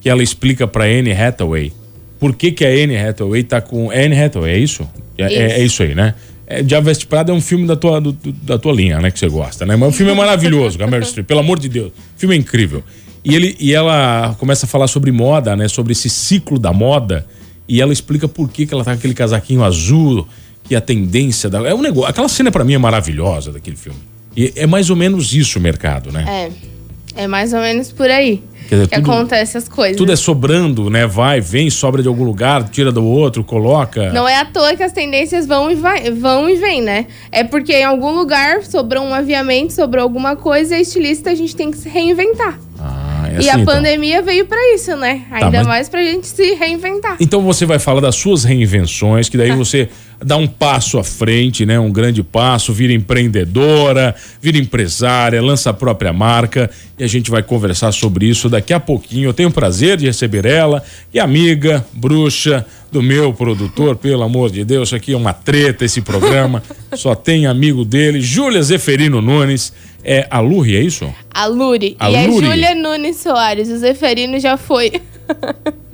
que 0.00 0.08
ela 0.08 0.22
explica 0.22 0.66
pra 0.66 0.84
Anne 0.84 1.12
Hathaway 1.12 1.72
por 2.18 2.34
que, 2.34 2.52
que 2.52 2.64
a 2.64 2.68
Anne 2.68 2.96
Hathaway 2.96 3.42
tá 3.42 3.60
com. 3.60 3.92
É 3.92 4.06
Anne 4.06 4.18
Hathaway, 4.18 4.54
é 4.54 4.58
isso? 4.58 4.88
É 5.18 5.24
é- 5.24 5.60
é 5.60 5.62
isso, 5.62 5.82
aí, 5.82 5.94
né? 5.94 6.14
É, 6.58 6.62
Diabo 6.62 6.86
Veste 6.86 7.06
Prada 7.06 7.32
é 7.32 7.34
um 7.34 7.40
filme 7.40 7.66
da 7.66 7.76
tua, 7.76 8.00
do- 8.00 8.12
da 8.42 8.58
tua 8.58 8.72
linha, 8.72 9.00
né? 9.00 9.10
Que 9.10 9.18
você 9.18 9.28
gosta, 9.28 9.64
né? 9.64 9.74
Mas 9.76 9.88
o 9.88 9.92
filme 9.92 10.12
é 10.12 10.14
maravilhoso, 10.14 10.76
com 10.78 10.84
a 10.84 10.86
Meryl 10.86 11.06
Streep, 11.06 11.26
pelo 11.26 11.40
amor 11.40 11.58
de 11.58 11.68
Deus. 11.68 11.88
O 11.88 12.18
filme 12.18 12.34
é 12.34 12.38
incrível. 12.38 12.82
E, 13.24 13.34
ele, 13.34 13.56
e 13.60 13.72
ela 13.72 14.34
começa 14.38 14.66
a 14.66 14.68
falar 14.68 14.86
sobre 14.88 15.10
moda, 15.12 15.54
né? 15.56 15.68
Sobre 15.68 15.92
esse 15.92 16.10
ciclo 16.10 16.58
da 16.58 16.72
moda. 16.72 17.24
E 17.68 17.80
ela 17.80 17.92
explica 17.92 18.26
por 18.28 18.48
que, 18.50 18.66
que 18.66 18.74
ela 18.74 18.84
tá 18.84 18.90
com 18.92 18.98
aquele 18.98 19.14
casaquinho 19.14 19.62
azul, 19.62 20.26
que 20.64 20.74
a 20.74 20.80
tendência 20.80 21.48
da. 21.48 21.60
É 21.68 21.74
um 21.74 21.80
negócio. 21.80 22.10
Aquela 22.10 22.28
cena 22.28 22.50
pra 22.50 22.64
mim 22.64 22.74
é 22.74 22.78
maravilhosa 22.78 23.52
daquele 23.52 23.76
filme. 23.76 23.98
E 24.36 24.52
é 24.56 24.66
mais 24.66 24.90
ou 24.90 24.96
menos 24.96 25.32
isso 25.34 25.58
o 25.58 25.62
mercado, 25.62 26.10
né? 26.10 26.24
É. 26.28 26.71
É 27.16 27.26
mais 27.26 27.52
ou 27.52 27.60
menos 27.60 27.92
por 27.92 28.10
aí 28.10 28.42
dizer, 28.70 28.88
que 28.88 28.94
tudo- 28.96 29.10
acontece 29.12 29.56
essas 29.56 29.68
coisas. 29.68 29.96
Tudo 29.96 30.12
é 30.12 30.16
sobrando, 30.16 30.88
né? 30.88 31.06
Vai, 31.06 31.40
vem, 31.40 31.68
sobra 31.70 32.02
de 32.02 32.08
algum 32.08 32.24
lugar, 32.24 32.68
tira 32.68 32.90
do 32.90 33.04
outro, 33.04 33.44
coloca. 33.44 34.12
Não 34.12 34.28
é 34.28 34.36
à 34.38 34.44
toa 34.44 34.74
que 34.74 34.82
as 34.82 34.92
tendências 34.92 35.46
vão 35.46 35.70
e, 35.70 35.74
vai, 35.74 36.10
vão 36.10 36.48
e 36.48 36.56
vêm, 36.56 36.80
né? 36.80 37.06
É 37.30 37.44
porque 37.44 37.72
em 37.74 37.84
algum 37.84 38.12
lugar 38.12 38.62
sobrou 38.64 39.04
um 39.04 39.12
aviamento, 39.14 39.72
sobrou 39.72 40.02
alguma 40.02 40.36
coisa 40.36 40.74
e 40.74 40.78
a 40.78 40.80
estilista 40.80 41.30
a 41.30 41.34
gente 41.34 41.54
tem 41.54 41.70
que 41.70 41.76
se 41.78 41.88
reinventar. 41.88 42.58
Ah, 42.78 43.01
é 43.32 43.36
e 43.36 43.38
assim, 43.48 43.50
a 43.50 43.62
então. 43.62 43.74
pandemia 43.74 44.22
veio 44.22 44.46
pra 44.46 44.58
isso, 44.74 44.94
né? 44.96 45.22
Ainda 45.30 45.58
mas- 45.58 45.66
mais 45.66 45.88
pra 45.88 46.02
gente 46.02 46.26
se 46.26 46.54
reinventar. 46.54 47.16
Então 47.20 47.42
você 47.42 47.64
vai 47.66 47.78
falar 47.78 48.00
das 48.00 48.16
suas 48.16 48.44
reinvenções, 48.44 49.28
que 49.28 49.36
daí 49.36 49.48
Tá. 49.50 49.56
você 49.56 49.88
dá 50.24 50.36
um 50.36 50.46
passo 50.46 50.98
à 50.98 51.04
frente, 51.04 51.66
né? 51.66 51.78
Um 51.80 51.90
grande 51.90 52.22
passo, 52.22 52.72
vira 52.72 52.92
empreendedora, 52.92 54.14
vira 54.40 54.56
empresária, 54.58 55.42
lança 55.42 55.70
a 55.70 55.72
própria 55.74 56.12
marca 56.12 56.70
e 56.98 57.02
a 57.04 57.06
gente 57.08 57.30
vai 57.30 57.42
conversar 57.42 57.90
sobre 57.92 58.26
isso 58.26 58.48
daqui 58.48 58.72
a 58.72 58.80
pouquinho. 58.80 59.28
Eu 59.28 59.34
tenho 59.34 59.48
o 59.48 59.52
prazer 59.52 59.96
de 59.96 60.06
receber 60.06 60.44
ela, 60.44 60.82
é 61.12 61.18
amiga, 61.18 61.84
bruxa 61.92 62.64
do 62.90 63.02
meu 63.02 63.32
produtor, 63.32 63.96
pelo 63.96 64.22
amor 64.22 64.50
de 64.50 64.64
Deus, 64.64 64.88
isso 64.90 64.96
aqui 64.96 65.14
é 65.14 65.16
uma 65.16 65.32
treta 65.32 65.84
esse 65.84 66.02
programa. 66.02 66.62
Só 66.94 67.14
tem 67.14 67.46
amigo 67.46 67.84
dele, 67.84 68.20
Júlia 68.20 68.62
Zeferino 68.62 69.20
Nunes, 69.22 69.72
é 70.04 70.26
a 70.30 70.40
Luri, 70.40 70.76
é 70.76 70.80
isso? 70.80 71.12
A 71.32 71.46
Luri. 71.46 71.96
A 71.98 72.10
e 72.10 72.26
Luri. 72.26 72.46
a 72.46 72.50
Júlia 72.50 72.74
Nunes 72.74 73.16
Soares. 73.16 73.68
O 73.68 73.78
Zeferino 73.78 74.38
já 74.38 74.56
foi. 74.56 74.92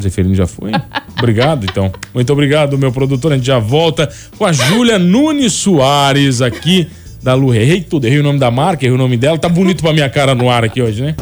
Zeferino 0.00 0.34
já 0.34 0.46
foi? 0.46 0.72
Obrigado, 1.18 1.64
então. 1.64 1.92
Muito 2.14 2.32
obrigado, 2.32 2.78
meu 2.78 2.92
produtor. 2.92 3.32
A 3.32 3.36
gente 3.36 3.46
já 3.46 3.58
volta 3.58 4.08
com 4.36 4.44
a 4.44 4.52
Júlia 4.52 4.98
Nunes 4.98 5.52
Soares 5.52 6.40
aqui 6.40 6.88
da 7.22 7.34
Lu. 7.34 7.54
Errei 7.54 7.80
tudo, 7.80 8.06
errei 8.06 8.20
o 8.20 8.22
nome 8.22 8.38
da 8.38 8.50
marca, 8.50 8.84
errei 8.84 8.94
o 8.94 8.98
nome 8.98 9.16
dela. 9.16 9.38
Tá 9.38 9.48
bonito 9.48 9.82
pra 9.82 9.92
minha 9.92 10.08
cara 10.08 10.34
no 10.34 10.48
ar 10.48 10.64
aqui 10.64 10.80
hoje, 10.80 11.02
né? 11.02 11.14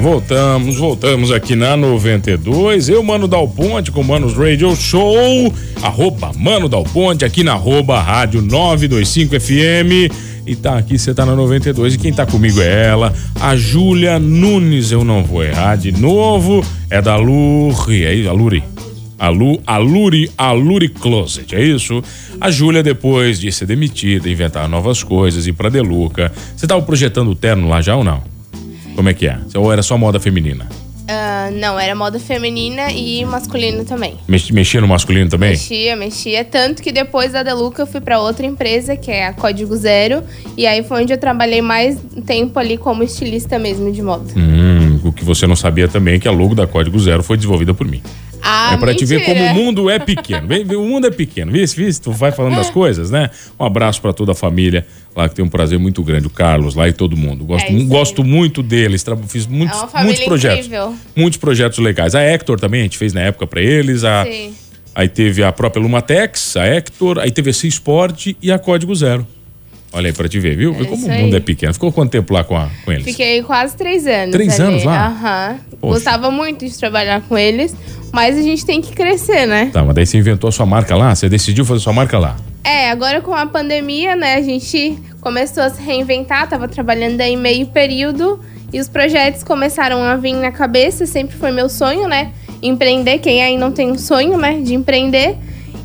Voltamos, 0.00 0.76
voltamos 0.76 1.30
aqui 1.30 1.54
na 1.54 1.76
92. 1.76 2.88
Eu, 2.88 3.02
Mano 3.02 3.28
Dal 3.28 3.48
Ponte, 3.48 3.90
com 3.90 4.02
Manos 4.02 4.34
Radio 4.34 4.74
Show. 4.74 5.52
Arroba 5.82 6.32
Mano 6.36 6.68
Dal 6.68 6.84
Ponte, 6.84 7.24
aqui 7.24 7.44
na 7.44 7.52
arroba 7.52 8.00
Rádio 8.00 8.42
925 8.42 9.40
FM. 9.40 10.12
E 10.46 10.56
tá 10.56 10.78
aqui, 10.78 10.98
você 10.98 11.14
tá 11.14 11.24
na 11.24 11.36
92. 11.36 11.94
E 11.94 11.98
quem 11.98 12.12
tá 12.12 12.26
comigo 12.26 12.60
é 12.60 12.86
ela, 12.86 13.12
a 13.40 13.56
Júlia 13.56 14.18
Nunes. 14.18 14.90
Eu 14.90 15.04
não 15.04 15.22
vou 15.22 15.44
errar 15.44 15.76
de 15.76 15.92
novo. 15.92 16.64
É 16.90 17.00
da 17.00 17.16
Luri. 17.16 18.04
É 18.04 18.14
isso, 18.14 18.28
a 18.28 18.32
Luri. 18.32 18.62
A 19.18 19.28
Lu, 19.28 19.60
a 19.64 19.76
Luri, 19.76 20.28
a 20.36 20.50
Luri 20.50 20.88
Closet, 20.88 21.54
é 21.54 21.62
isso? 21.62 22.02
A 22.40 22.50
Júlia, 22.50 22.82
depois 22.82 23.38
de 23.38 23.52
ser 23.52 23.66
demitida, 23.66 24.28
inventar 24.28 24.68
novas 24.68 25.04
coisas, 25.04 25.46
ir 25.46 25.52
pra 25.52 25.68
Deluca. 25.68 26.32
Você 26.56 26.66
tava 26.66 26.82
projetando 26.82 27.30
o 27.30 27.34
terno 27.36 27.68
lá 27.68 27.80
já 27.80 27.94
ou 27.94 28.02
não? 28.02 28.31
Como 28.94 29.08
é 29.08 29.14
que 29.14 29.26
é? 29.26 29.38
Ou 29.56 29.72
era 29.72 29.82
só 29.82 29.96
moda 29.98 30.18
feminina? 30.20 30.66
Ah, 31.08 31.50
não, 31.52 31.78
era 31.78 31.94
moda 31.96 32.18
feminina 32.20 32.92
e 32.92 33.24
masculino 33.24 33.84
também. 33.84 34.14
Mex- 34.28 34.50
Mexia 34.50 34.80
no 34.80 34.86
masculino 34.86 35.28
também? 35.28 35.50
Mexia, 35.50 35.96
mexia. 35.96 36.44
Tanto 36.44 36.80
que 36.80 36.92
depois 36.92 37.32
da 37.32 37.42
Deluca 37.42 37.82
eu 37.82 37.86
fui 37.86 38.00
pra 38.00 38.20
outra 38.20 38.46
empresa, 38.46 38.96
que 38.96 39.10
é 39.10 39.26
a 39.26 39.32
Código 39.32 39.74
Zero. 39.76 40.22
E 40.56 40.64
aí 40.66 40.82
foi 40.84 41.02
onde 41.02 41.12
eu 41.12 41.18
trabalhei 41.18 41.60
mais 41.60 41.98
tempo 42.24 42.56
ali 42.58 42.78
como 42.78 43.02
estilista 43.02 43.58
mesmo 43.58 43.90
de 43.90 44.00
moda. 44.00 44.32
Hum, 44.36 45.00
o 45.04 45.12
que 45.12 45.24
você 45.24 45.46
não 45.46 45.56
sabia 45.56 45.88
também 45.88 46.14
é 46.14 46.18
que 46.20 46.28
a 46.28 46.32
logo 46.32 46.54
da 46.54 46.66
Código 46.68 46.98
Zero 47.00 47.22
foi 47.22 47.36
desenvolvida 47.36 47.74
por 47.74 47.86
mim. 47.86 48.00
Ah, 48.42 48.72
é 48.74 48.76
pra 48.76 48.94
te 48.94 49.04
ver 49.04 49.24
como 49.24 49.40
o 49.44 49.54
mundo 49.54 49.88
é 49.88 49.98
pequeno. 49.98 50.46
Vem, 50.48 50.64
o 50.76 50.84
mundo 50.84 51.06
é 51.06 51.10
pequeno. 51.10 51.52
Vê, 51.52 51.64
vê, 51.64 51.92
tu 51.94 52.10
vai 52.12 52.32
falando 52.32 52.56
das 52.56 52.70
coisas, 52.70 53.10
né? 53.10 53.30
Um 53.58 53.64
abraço 53.64 54.00
pra 54.02 54.12
toda 54.12 54.32
a 54.32 54.34
família 54.34 54.84
lá 55.14 55.28
que 55.28 55.34
tem 55.34 55.44
um 55.44 55.48
prazer 55.48 55.78
muito 55.78 56.02
grande, 56.02 56.26
o 56.26 56.30
Carlos 56.30 56.74
lá 56.74 56.88
e 56.88 56.92
todo 56.92 57.16
mundo. 57.16 57.44
Gosto, 57.44 57.68
É 57.68 57.84
gosto 57.84 58.24
muito 58.24 58.62
deles, 58.62 59.04
fiz 59.28 59.46
muitos, 59.46 59.76
É 59.78 59.80
uma 59.82 59.88
família 59.88 60.06
muitos 60.08 60.24
projetos. 60.24 60.66
incrível. 60.66 60.94
Muitos 61.14 61.36
projetos 61.38 61.78
legais. 61.78 62.14
A 62.14 62.20
Hector 62.22 62.58
também, 62.58 62.80
a 62.80 62.84
gente 62.84 62.98
fez 62.98 63.12
na 63.12 63.20
época 63.20 63.46
pra 63.46 63.60
eles. 63.60 64.04
A, 64.04 64.24
Sim. 64.24 64.54
aí 64.94 65.08
teve 65.08 65.44
a 65.44 65.52
própria 65.52 65.80
Lumatex, 65.82 66.56
a 66.56 66.66
Hector, 66.66 67.18
aí 67.18 67.30
teve 67.30 67.50
a 67.50 67.52
C 67.52 67.68
Sport 67.68 68.32
e 68.42 68.50
a 68.50 68.58
Código 68.58 68.94
Zero. 68.94 69.26
Olha 69.92 70.06
aí 70.08 70.12
pra 70.12 70.28
te 70.28 70.40
ver, 70.40 70.56
viu? 70.56 70.72
Vê 70.72 70.84
como 70.86 71.06
o 71.06 71.10
mundo 71.10 71.34
aí. 71.34 71.36
é 71.36 71.40
pequeno. 71.40 71.72
Ficou 71.74 71.92
quanto 71.92 72.10
tempo 72.10 72.32
lá 72.32 72.42
com, 72.42 72.56
a- 72.56 72.68
com 72.84 72.92
eles? 72.92 73.04
Fiquei 73.04 73.42
quase 73.42 73.76
três 73.76 74.06
anos. 74.06 74.30
Três 74.32 74.58
ali. 74.58 74.68
anos 74.70 74.84
lá? 74.84 75.06
Aham. 75.08 75.58
Poxa. 75.80 75.94
Gostava 75.94 76.30
muito 76.30 76.64
de 76.64 76.78
trabalhar 76.78 77.20
com 77.28 77.36
eles, 77.36 77.74
mas 78.10 78.38
a 78.38 78.42
gente 78.42 78.64
tem 78.64 78.80
que 78.80 78.92
crescer, 78.92 79.46
né? 79.46 79.70
Tá, 79.72 79.84
mas 79.84 79.94
daí 79.94 80.06
você 80.06 80.16
inventou 80.16 80.48
a 80.48 80.52
sua 80.52 80.64
marca 80.66 80.96
lá? 80.96 81.14
Você 81.14 81.28
decidiu 81.28 81.64
fazer 81.64 81.80
sua 81.80 81.92
marca 81.92 82.18
lá? 82.18 82.36
É, 82.64 82.90
agora 82.90 83.20
com 83.20 83.34
a 83.34 83.44
pandemia, 83.44 84.14
né, 84.16 84.36
a 84.36 84.40
gente 84.42 84.96
começou 85.20 85.64
a 85.64 85.70
se 85.70 85.82
reinventar, 85.82 86.48
tava 86.48 86.68
trabalhando 86.68 87.20
aí 87.20 87.36
meio 87.36 87.66
período 87.66 88.38
e 88.72 88.78
os 88.80 88.88
projetos 88.88 89.42
começaram 89.42 90.00
a 90.02 90.16
vir 90.16 90.32
na 90.34 90.52
cabeça, 90.52 91.04
sempre 91.04 91.36
foi 91.36 91.50
meu 91.50 91.68
sonho, 91.68 92.06
né? 92.08 92.30
Empreender, 92.62 93.18
quem 93.18 93.42
aí 93.42 93.58
não 93.58 93.72
tem 93.72 93.90
um 93.90 93.98
sonho, 93.98 94.38
né, 94.38 94.60
de 94.62 94.74
empreender. 94.74 95.36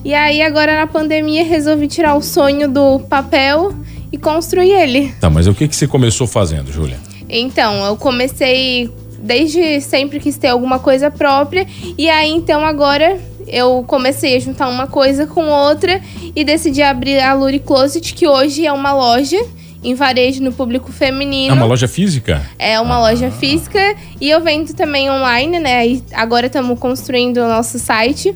E 0.05 0.13
aí 0.13 0.41
agora 0.41 0.75
na 0.79 0.85
pandemia 0.87 1.43
resolvi 1.43 1.87
tirar 1.87 2.13
o 2.15 2.21
sonho 2.21 2.69
do 2.69 2.99
papel 3.09 3.73
e 4.11 4.17
construir 4.17 4.71
ele. 4.71 5.13
Tá, 5.19 5.29
mas 5.29 5.47
o 5.47 5.53
que, 5.53 5.67
que 5.67 5.75
você 5.75 5.87
começou 5.87 6.27
fazendo, 6.27 6.71
Júlia? 6.71 6.99
Então, 7.29 7.85
eu 7.85 7.97
comecei 7.97 8.89
desde 9.19 9.81
sempre 9.81 10.19
quis 10.19 10.37
ter 10.37 10.47
alguma 10.47 10.79
coisa 10.79 11.09
própria 11.09 11.65
e 11.97 12.07
aí 12.07 12.29
então 12.29 12.63
agora 12.63 13.19
eu 13.47 13.83
comecei 13.87 14.35
a 14.35 14.39
juntar 14.39 14.67
uma 14.67 14.87
coisa 14.87 15.25
com 15.25 15.47
outra 15.47 16.01
e 16.35 16.43
decidi 16.43 16.81
abrir 16.81 17.19
a 17.19 17.33
Luri 17.33 17.59
Closet, 17.59 18.13
que 18.13 18.27
hoje 18.27 18.65
é 18.65 18.71
uma 18.71 18.93
loja 18.93 19.37
em 19.83 19.95
varejo 19.95 20.43
no 20.43 20.51
público 20.51 20.91
feminino. 20.91 21.51
É 21.51 21.53
uma 21.53 21.65
loja 21.65 21.87
física? 21.87 22.41
É 22.59 22.79
uma 22.79 22.99
loja 22.99 23.31
física 23.31 23.79
e 24.19 24.29
eu 24.29 24.41
vendo 24.41 24.73
também 24.73 25.09
online, 25.09 25.59
né? 25.59 25.87
E 25.87 26.03
agora 26.13 26.47
estamos 26.47 26.77
construindo 26.77 27.37
o 27.37 27.47
nosso 27.47 27.79
site. 27.79 28.35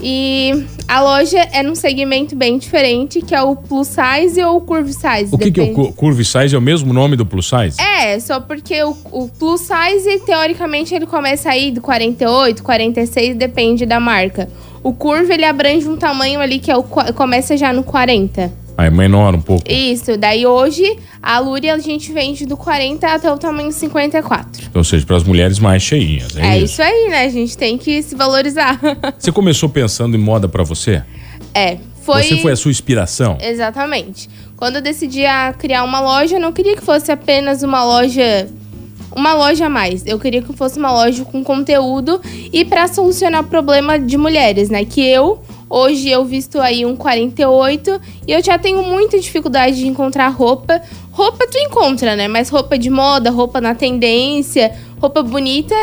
E 0.00 0.64
a 0.86 1.00
loja 1.00 1.38
é 1.52 1.62
num 1.62 1.74
segmento 1.74 2.36
bem 2.36 2.56
diferente, 2.58 3.20
que 3.20 3.34
é 3.34 3.42
o 3.42 3.56
plus 3.56 3.88
size 3.88 4.40
ou 4.42 4.58
o 4.58 4.60
curve 4.60 4.92
size. 4.92 5.28
O 5.34 5.38
que, 5.38 5.50
que 5.50 5.60
é 5.60 5.64
o 5.64 5.72
cu- 5.74 5.92
curve 5.92 6.24
size? 6.24 6.54
É 6.54 6.58
o 6.58 6.62
mesmo 6.62 6.92
nome 6.92 7.16
do 7.16 7.26
plus 7.26 7.48
size? 7.48 7.80
É, 7.80 8.18
só 8.20 8.38
porque 8.40 8.82
o, 8.82 8.96
o 9.10 9.28
plus 9.28 9.62
size, 9.62 10.20
teoricamente, 10.24 10.94
ele 10.94 11.06
começa 11.06 11.50
aí 11.50 11.70
do 11.72 11.80
48, 11.80 12.62
46, 12.62 13.36
depende 13.36 13.84
da 13.84 13.98
marca. 13.98 14.48
O 14.82 14.92
curve, 14.92 15.32
ele 15.34 15.44
abrange 15.44 15.88
um 15.88 15.96
tamanho 15.96 16.40
ali 16.40 16.58
que 16.60 16.70
é 16.70 16.76
o, 16.76 16.82
começa 16.82 17.56
já 17.56 17.72
no 17.72 17.82
40. 17.82 18.52
Ah, 18.80 18.84
é 18.84 18.90
menor 18.90 19.34
um 19.34 19.40
pouco. 19.40 19.64
Isso, 19.68 20.16
daí 20.16 20.46
hoje, 20.46 20.96
a 21.20 21.40
Luri, 21.40 21.68
a 21.68 21.78
gente 21.78 22.12
vende 22.12 22.46
do 22.46 22.56
40 22.56 23.08
até 23.08 23.32
o 23.32 23.36
tamanho 23.36 23.72
54. 23.72 24.70
Ou 24.72 24.84
seja, 24.84 25.04
para 25.04 25.16
as 25.16 25.24
mulheres 25.24 25.58
mais 25.58 25.82
cheinhas. 25.82 26.36
É, 26.36 26.46
É 26.46 26.56
isso. 26.58 26.66
isso 26.74 26.82
aí, 26.82 27.08
né? 27.10 27.24
A 27.24 27.28
gente 27.28 27.58
tem 27.58 27.76
que 27.76 28.00
se 28.04 28.14
valorizar. 28.14 28.78
Você 29.18 29.32
começou 29.32 29.68
pensando 29.68 30.16
em 30.16 30.20
moda 30.20 30.48
para 30.48 30.62
você? 30.62 31.02
é, 31.52 31.78
foi... 32.02 32.22
Você 32.22 32.36
foi 32.36 32.52
a 32.52 32.56
sua 32.56 32.70
inspiração? 32.70 33.36
Exatamente. 33.40 34.30
Quando 34.56 34.76
eu 34.76 34.82
decidi 34.82 35.22
criar 35.58 35.82
uma 35.82 35.98
loja, 36.00 36.36
eu 36.36 36.40
não 36.40 36.52
queria 36.52 36.76
que 36.76 36.82
fosse 36.82 37.10
apenas 37.10 37.64
uma 37.64 37.82
loja. 37.84 38.48
Uma 39.14 39.34
loja 39.34 39.66
a 39.66 39.68
mais. 39.68 40.06
Eu 40.06 40.20
queria 40.20 40.40
que 40.40 40.52
fosse 40.52 40.78
uma 40.78 40.92
loja 40.92 41.24
com 41.24 41.42
conteúdo 41.42 42.20
e 42.52 42.64
para 42.64 42.86
solucionar 42.86 43.40
o 43.40 43.44
problema 43.48 43.98
de 43.98 44.16
mulheres, 44.16 44.70
né? 44.70 44.84
Que 44.84 45.00
eu, 45.04 45.42
hoje, 45.68 46.08
eu 46.08 46.24
visto 46.24 46.60
aí 46.60 46.84
um 46.84 46.96
48 46.96 48.00
e 48.26 48.32
eu 48.32 48.42
já 48.42 48.58
tenho 48.58 48.82
muita 48.82 49.18
dificuldade 49.18 49.76
de 49.76 49.86
encontrar 49.86 50.28
roupa. 50.28 50.80
Roupa 51.10 51.46
tu 51.46 51.58
encontra, 51.58 52.16
né? 52.16 52.28
Mas 52.28 52.48
roupa 52.48 52.78
de 52.78 52.90
moda, 52.90 53.30
roupa 53.30 53.60
na 53.60 53.74
tendência, 53.74 54.72
roupa 55.00 55.22
bonita, 55.22 55.74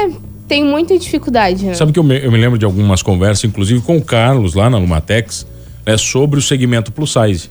tem 0.47 0.63
muita 0.63 0.97
dificuldade, 0.97 1.65
né? 1.65 1.73
Sabe 1.73 1.91
que 1.91 1.99
eu 1.99 2.03
me, 2.03 2.17
eu 2.23 2.31
me 2.31 2.37
lembro 2.37 2.57
de 2.57 2.65
algumas 2.65 3.01
conversas, 3.01 3.43
inclusive 3.45 3.81
com 3.81 3.97
o 3.97 4.01
Carlos 4.03 4.53
lá 4.53 4.69
na 4.69 4.77
Lumatex, 4.77 5.45
né, 5.85 5.97
sobre 5.97 6.39
o 6.39 6.41
segmento 6.41 6.91
plus 6.91 7.13
size. 7.13 7.49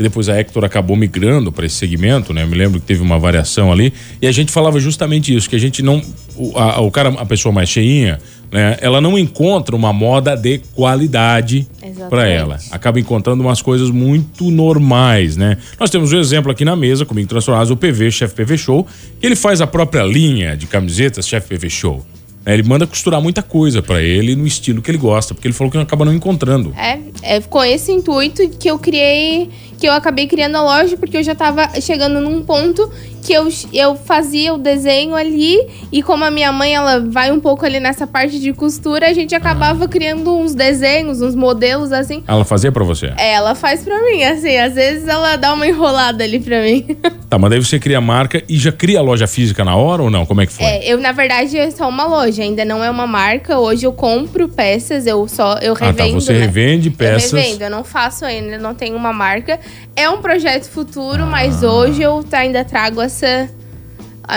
Que 0.00 0.04
depois 0.04 0.30
a 0.30 0.40
Hector 0.40 0.64
acabou 0.64 0.96
migrando 0.96 1.52
para 1.52 1.66
esse 1.66 1.74
segmento, 1.74 2.32
né? 2.32 2.42
Eu 2.42 2.48
me 2.48 2.56
lembro 2.56 2.80
que 2.80 2.86
teve 2.86 3.02
uma 3.02 3.18
variação 3.18 3.70
ali. 3.70 3.92
E 4.22 4.26
a 4.26 4.32
gente 4.32 4.50
falava 4.50 4.80
justamente 4.80 5.36
isso, 5.36 5.46
que 5.46 5.54
a 5.54 5.58
gente 5.58 5.82
não. 5.82 6.00
O, 6.34 6.56
a, 6.58 6.80
o 6.80 6.90
cara, 6.90 7.10
a 7.10 7.26
pessoa 7.26 7.52
mais 7.52 7.68
cheinha, 7.68 8.18
né? 8.50 8.78
Ela 8.80 8.98
não 8.98 9.18
encontra 9.18 9.76
uma 9.76 9.92
moda 9.92 10.34
de 10.34 10.62
qualidade 10.74 11.68
para 12.08 12.26
ela. 12.26 12.56
Acaba 12.70 12.98
encontrando 12.98 13.42
umas 13.42 13.60
coisas 13.60 13.90
muito 13.90 14.50
normais, 14.50 15.36
né? 15.36 15.58
Nós 15.78 15.90
temos 15.90 16.14
um 16.14 16.18
exemplo 16.18 16.50
aqui 16.50 16.64
na 16.64 16.74
mesa, 16.74 17.04
comigo 17.04 17.28
transformados, 17.28 17.70
o 17.70 17.76
PV, 17.76 18.10
Chef 18.10 18.32
PV 18.32 18.56
Show, 18.56 18.86
ele 19.20 19.36
faz 19.36 19.60
a 19.60 19.66
própria 19.66 20.02
linha 20.02 20.56
de 20.56 20.66
camisetas 20.66 21.28
Chef 21.28 21.46
PV 21.46 21.68
Show. 21.68 22.06
Né? 22.44 22.54
Ele 22.54 22.62
manda 22.62 22.86
costurar 22.86 23.20
muita 23.20 23.42
coisa 23.42 23.82
para 23.82 24.02
ele 24.02 24.34
no 24.34 24.46
estilo 24.46 24.82
que 24.82 24.90
ele 24.90 24.98
gosta, 24.98 25.34
porque 25.34 25.46
ele 25.46 25.54
falou 25.54 25.70
que 25.70 25.78
acaba 25.78 26.04
não 26.04 26.14
encontrando. 26.14 26.74
É, 26.76 26.98
é 27.22 27.40
com 27.40 27.62
esse 27.62 27.92
intuito 27.92 28.48
que 28.50 28.70
eu 28.70 28.78
criei, 28.78 29.50
que 29.78 29.86
eu 29.86 29.92
acabei 29.92 30.26
criando 30.26 30.56
a 30.56 30.62
loja, 30.62 30.96
porque 30.96 31.16
eu 31.16 31.22
já 31.22 31.34
tava 31.34 31.80
chegando 31.80 32.20
num 32.20 32.42
ponto 32.42 32.90
que 33.22 33.32
eu, 33.32 33.48
eu 33.72 33.96
fazia 33.96 34.54
o 34.54 34.58
desenho 34.58 35.14
ali, 35.14 35.58
e 35.92 36.02
como 36.02 36.24
a 36.24 36.30
minha 36.30 36.52
mãe, 36.52 36.74
ela 36.74 37.00
vai 37.00 37.30
um 37.30 37.40
pouco 37.40 37.64
ali 37.64 37.80
nessa 37.80 38.06
parte 38.06 38.38
de 38.38 38.52
costura, 38.52 39.08
a 39.08 39.12
gente 39.12 39.34
acabava 39.34 39.86
criando 39.88 40.36
uns 40.36 40.54
desenhos, 40.54 41.20
uns 41.20 41.34
modelos, 41.34 41.92
assim. 41.92 42.22
Ela 42.26 42.44
fazia 42.44 42.72
para 42.72 42.84
você? 42.84 43.12
É, 43.16 43.32
ela 43.34 43.54
faz 43.54 43.82
pra 43.82 44.00
mim, 44.04 44.22
assim, 44.24 44.56
às 44.56 44.74
vezes 44.74 45.06
ela 45.08 45.36
dá 45.36 45.52
uma 45.52 45.66
enrolada 45.66 46.24
ali 46.24 46.40
pra 46.40 46.62
mim. 46.62 46.96
Tá, 47.30 47.38
mas 47.38 47.50
daí 47.50 47.60
você 47.60 47.78
cria 47.78 47.98
a 47.98 48.00
marca 48.00 48.42
e 48.48 48.56
já 48.58 48.72
cria 48.72 48.98
a 48.98 49.02
loja 49.02 49.24
física 49.24 49.64
na 49.64 49.76
hora 49.76 50.02
ou 50.02 50.10
não? 50.10 50.26
Como 50.26 50.40
é 50.40 50.46
que 50.46 50.52
foi? 50.52 50.64
É, 50.66 50.92
eu, 50.92 50.98
na 50.98 51.12
verdade, 51.12 51.56
é 51.56 51.70
só 51.70 51.88
uma 51.88 52.04
loja, 52.04 52.42
ainda 52.42 52.64
não 52.64 52.82
é 52.82 52.90
uma 52.90 53.06
marca. 53.06 53.56
Hoje 53.56 53.86
eu 53.86 53.92
compro 53.92 54.48
peças, 54.48 55.06
eu 55.06 55.28
só 55.28 55.56
eu 55.62 55.74
ah, 55.74 55.76
tá. 55.76 55.86
revendo. 55.86 56.20
Você 56.20 56.32
né? 56.32 56.40
revende 56.40 56.90
peças. 56.90 57.32
Eu 57.32 57.38
revendo, 57.38 57.62
eu 57.62 57.70
não 57.70 57.84
faço 57.84 58.24
ainda, 58.24 58.58
não 58.58 58.74
tenho 58.74 58.96
uma 58.96 59.12
marca. 59.12 59.60
É 59.94 60.10
um 60.10 60.20
projeto 60.20 60.64
futuro, 60.64 61.22
Ah. 61.22 61.26
mas 61.26 61.62
hoje 61.62 62.02
eu 62.02 62.24
ainda 62.32 62.64
trago 62.64 63.00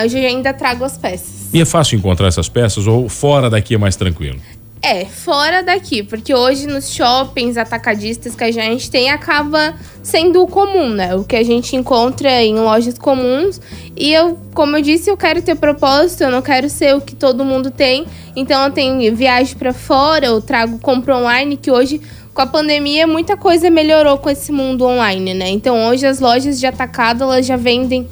Hoje 0.03 0.19
eu 0.19 0.27
ainda 0.27 0.53
trago 0.53 0.83
as 0.83 0.97
peças. 0.97 1.49
E 1.53 1.61
é 1.61 1.65
fácil 1.65 1.97
encontrar 1.97 2.27
essas 2.27 2.49
peças 2.49 2.87
ou 2.87 3.07
fora 3.07 3.49
daqui 3.49 3.75
é 3.75 3.77
mais 3.77 3.95
tranquilo? 3.95 4.39
É, 4.85 5.05
fora 5.05 5.63
daqui, 5.63 6.03
porque 6.03 6.35
hoje 6.35 6.67
nos 6.67 6.93
shoppings 6.93 7.55
atacadistas 7.55 8.35
que 8.35 8.43
a 8.43 8.51
gente 8.51 8.91
tem 8.91 9.09
acaba 9.09 9.73
sendo 10.01 10.43
o 10.43 10.47
comum, 10.47 10.89
né? 10.89 11.15
O 11.15 11.23
que 11.23 11.37
a 11.37 11.43
gente 11.43 11.73
encontra 11.73 12.43
em 12.43 12.55
lojas 12.55 12.97
comuns. 12.97 13.61
E 13.95 14.11
eu, 14.11 14.37
como 14.53 14.75
eu 14.75 14.81
disse, 14.81 15.09
eu 15.09 15.15
quero 15.15 15.41
ter 15.41 15.55
propósito, 15.55 16.23
eu 16.23 16.31
não 16.31 16.41
quero 16.41 16.69
ser 16.69 16.93
o 16.97 16.99
que 16.99 17.15
todo 17.15 17.45
mundo 17.45 17.71
tem. 17.71 18.05
Então 18.35 18.61
eu 18.65 18.71
tenho 18.71 19.15
viagem 19.15 19.55
pra 19.55 19.71
fora, 19.71 20.25
eu 20.25 20.41
trago 20.41 20.77
compra 20.79 21.15
online, 21.15 21.55
que 21.55 21.71
hoje 21.71 22.01
com 22.33 22.41
a 22.41 22.47
pandemia 22.47 23.07
muita 23.07 23.37
coisa 23.37 23.69
melhorou 23.69 24.17
com 24.17 24.29
esse 24.29 24.51
mundo 24.51 24.85
online, 24.85 25.33
né? 25.33 25.49
Então 25.49 25.87
hoje 25.87 26.05
as 26.05 26.19
lojas 26.19 26.59
de 26.59 26.65
atacado 26.65 27.23
elas 27.23 27.45
já 27.45 27.55
vendem 27.55 28.05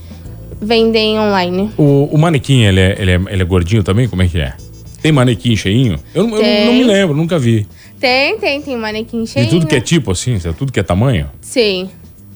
vendem 0.62 1.20
online. 1.20 1.72
O, 1.77 2.10
o 2.12 2.18
manequim, 2.18 2.62
ele 2.63 2.80
é, 2.80 2.96
ele, 3.00 3.12
é, 3.12 3.20
ele 3.30 3.41
é 3.41 3.46
gordinho 3.46 3.84
também? 3.84 4.08
Como 4.08 4.22
é 4.22 4.27
que 4.27 4.39
é? 4.39 4.53
Tem 5.01 5.12
manequim 5.12 5.56
cheinho? 5.56 5.98
Eu, 6.13 6.27
não- 6.27 6.36
eu 6.38 6.44
Tem. 6.44 6.65
não 6.65 6.74
me 6.74 6.84
lembro, 6.84 7.15
nunca 7.15 7.39
vi. 7.39 7.65
Tem, 8.00 8.38
tem, 8.38 8.62
tem 8.62 8.77
manequim 8.77 9.25
cheio. 9.25 9.46
De 9.46 9.51
tudo 9.51 9.65
que 9.68 9.75
é 9.75 9.82
tipo 9.82 10.12
assim, 10.12 10.38
tudo 10.58 10.72
que 10.72 10.80
é 10.80 10.84
tamanho? 10.84 11.27
Sim. 11.41 11.89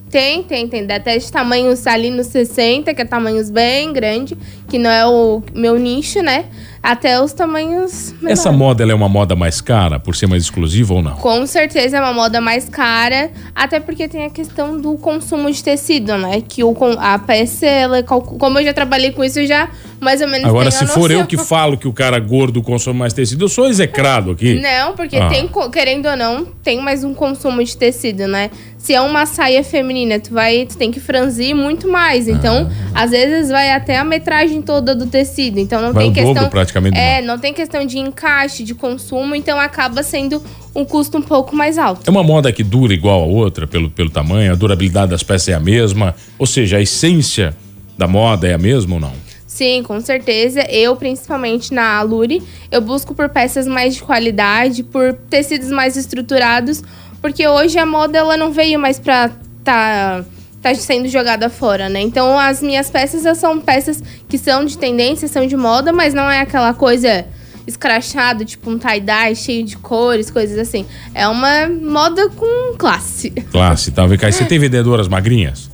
Tem, 0.10 0.44
tem, 0.44 0.68
tem. 0.68 0.86
Até 0.92 1.18
de 1.18 1.30
tamanhos 1.32 1.86
ali 1.88 2.10
nos 2.10 2.28
60, 2.28 2.94
que 2.94 3.02
é 3.02 3.06
tamanhos 3.06 3.50
bem 3.50 3.92
grande, 3.92 4.38
que 4.70 4.78
não 4.78 4.90
é 4.90 5.06
o 5.06 5.42
meu 5.54 5.78
nicho, 5.78 6.22
né? 6.22 6.46
Até 6.86 7.20
os 7.20 7.34
tamanhos. 7.34 8.14
Essa 8.28 8.52
menores. 8.52 8.52
moda 8.52 8.84
ela 8.84 8.92
é 8.92 8.96
uma 8.96 9.10
moda 9.10 9.36
mais 9.36 9.60
cara 9.60 10.00
por 10.00 10.16
ser 10.16 10.28
mais 10.28 10.44
exclusiva 10.44 10.94
ou 10.94 11.02
não? 11.02 11.16
Com 11.16 11.44
certeza 11.48 11.98
é 11.98 12.00
uma 12.00 12.14
moda 12.14 12.40
mais 12.40 12.70
cara, 12.70 13.32
até 13.56 13.80
porque 13.80 14.08
tem 14.08 14.26
a 14.26 14.30
questão 14.30 14.80
do 14.80 14.96
consumo 14.96 15.52
de 15.52 15.64
tecido, 15.64 16.16
né? 16.16 16.42
Que 16.48 16.64
o, 16.64 16.78
a 17.00 17.18
peça, 17.18 17.66
ela, 17.66 18.04
como 18.04 18.60
eu 18.60 18.66
já 18.66 18.72
trabalhei 18.72 19.12
com 19.12 19.24
isso, 19.24 19.40
eu 19.40 19.48
já 19.48 19.68
mais 20.06 20.22
ou 20.22 20.28
menos 20.28 20.48
Agora, 20.48 20.72
se 20.72 20.86
for 20.88 21.10
noção. 21.10 21.18
eu 21.20 21.26
que 21.28 21.36
falo 21.38 21.78
que 21.78 21.88
o 21.88 21.92
cara 21.92 22.20
gordo 22.20 22.62
consome 22.62 22.98
mais 23.00 23.12
tecido, 23.12 23.44
eu 23.44 23.50
sou 23.50 23.68
execrado 23.68 24.32
aqui. 24.32 24.54
Não, 24.62 24.94
porque 24.96 25.18
Ah. 25.18 25.28
tem, 25.28 25.50
querendo 25.74 26.08
ou 26.08 26.16
não, 26.16 26.46
tem 26.64 26.80
mais 26.80 27.04
um 27.04 27.14
consumo 27.14 27.62
de 27.64 27.76
tecido, 27.76 28.28
né? 28.28 28.50
Se 28.78 28.94
é 28.94 29.02
uma 29.02 29.26
saia 29.26 29.64
feminina, 29.64 30.20
tu 30.20 30.32
vai, 30.32 30.68
tu 30.68 30.78
tem 30.78 30.92
que 30.92 31.00
franzir 31.00 31.56
muito 31.56 31.88
mais. 31.88 32.28
Então, 32.28 32.70
Ah. 32.94 33.04
às 33.04 33.10
vezes 33.12 33.50
vai 33.50 33.72
até 33.72 33.98
a 33.98 34.04
metragem 34.06 34.62
toda 34.62 34.94
do 34.96 35.08
tecido. 35.08 35.60
Então 35.60 35.82
não 35.82 35.92
Vai 35.92 36.04
tem 36.04 36.12
o 36.12 36.14
questão. 36.14 36.34
dobro 36.36 36.50
praticamente 36.52 36.96
É, 36.98 37.20
não 37.22 37.40
tem 37.40 37.52
questão 37.52 37.84
de 37.84 37.98
encaixe, 37.98 38.64
de 38.64 38.76
consumo, 38.76 39.36
então 39.36 39.60
acaba 39.60 40.04
sendo 40.04 40.42
um 40.76 40.86
custo 40.86 41.18
um 41.18 41.22
pouco 41.22 41.56
mais 41.56 41.80
alto. 41.80 42.02
É 42.06 42.12
uma 42.12 42.24
moda 42.24 42.52
que 42.52 42.64
dura 42.64 42.94
igual 42.94 43.24
a 43.24 43.26
outra 43.26 43.66
pelo, 43.66 43.90
pelo 43.90 44.12
tamanho, 44.12 44.52
a 44.52 44.56
durabilidade 44.56 45.10
das 45.10 45.24
peças 45.24 45.50
é 45.50 45.54
a 45.56 45.60
mesma, 45.60 46.14
ou 46.38 46.46
seja, 46.46 46.78
a 46.78 46.82
essência 46.82 47.56
da 47.98 48.08
moda 48.08 48.48
é 48.48 48.54
a 48.54 48.58
mesma 48.58 48.96
ou 48.96 49.02
não? 49.02 49.14
Sim, 49.56 49.84
com 49.84 50.02
certeza. 50.02 50.70
Eu, 50.70 50.98
principalmente 50.98 51.74
na 51.74 51.98
Alure, 51.98 52.44
eu 52.70 52.82
busco 52.82 53.16
por 53.16 53.30
peças 53.30 53.66
mais 53.66 53.96
de 53.96 54.04
qualidade, 54.04 54.84
por 54.84 55.14
tecidos 55.30 55.70
mais 55.70 55.96
estruturados, 55.96 56.84
porque 57.22 57.48
hoje 57.48 57.80
a 57.80 57.86
moda 57.86 58.18
ela 58.18 58.36
não 58.36 58.52
veio 58.52 58.78
mais 58.78 59.00
pra 59.00 59.32
tá, 59.64 60.26
tá 60.62 60.76
sendo 60.76 61.08
jogada 61.08 61.50
fora, 61.50 61.88
né? 61.88 62.02
Então 62.02 62.38
as 62.38 62.62
minhas 62.62 62.90
peças 62.90 63.38
são 63.38 63.62
peças 63.62 64.04
que 64.28 64.38
são 64.38 64.66
de 64.66 64.78
tendência, 64.78 65.26
são 65.30 65.48
de 65.48 65.56
moda, 65.56 65.94
mas 65.94 66.14
não 66.14 66.30
é 66.30 66.42
aquela 66.42 66.74
coisa 66.74 67.26
escrachado, 67.66 68.44
tipo 68.44 68.70
um 68.70 68.78
tie-dye 68.78 69.38
cheio 69.38 69.64
de 69.64 69.78
cores, 69.78 70.30
coisas 70.30 70.60
assim. 70.60 70.86
É 71.14 71.30
uma 71.30 71.70
moda 71.70 72.30
com 72.30 72.76
classe. 72.78 73.30
Classe, 73.30 73.92
tá? 73.92 74.06
Vem 74.06 74.18
você 74.18 74.44
tem 74.44 74.60
vendedoras 74.60 75.08
magrinhas? 75.08 75.72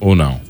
Ou 0.00 0.16
não? 0.16 0.40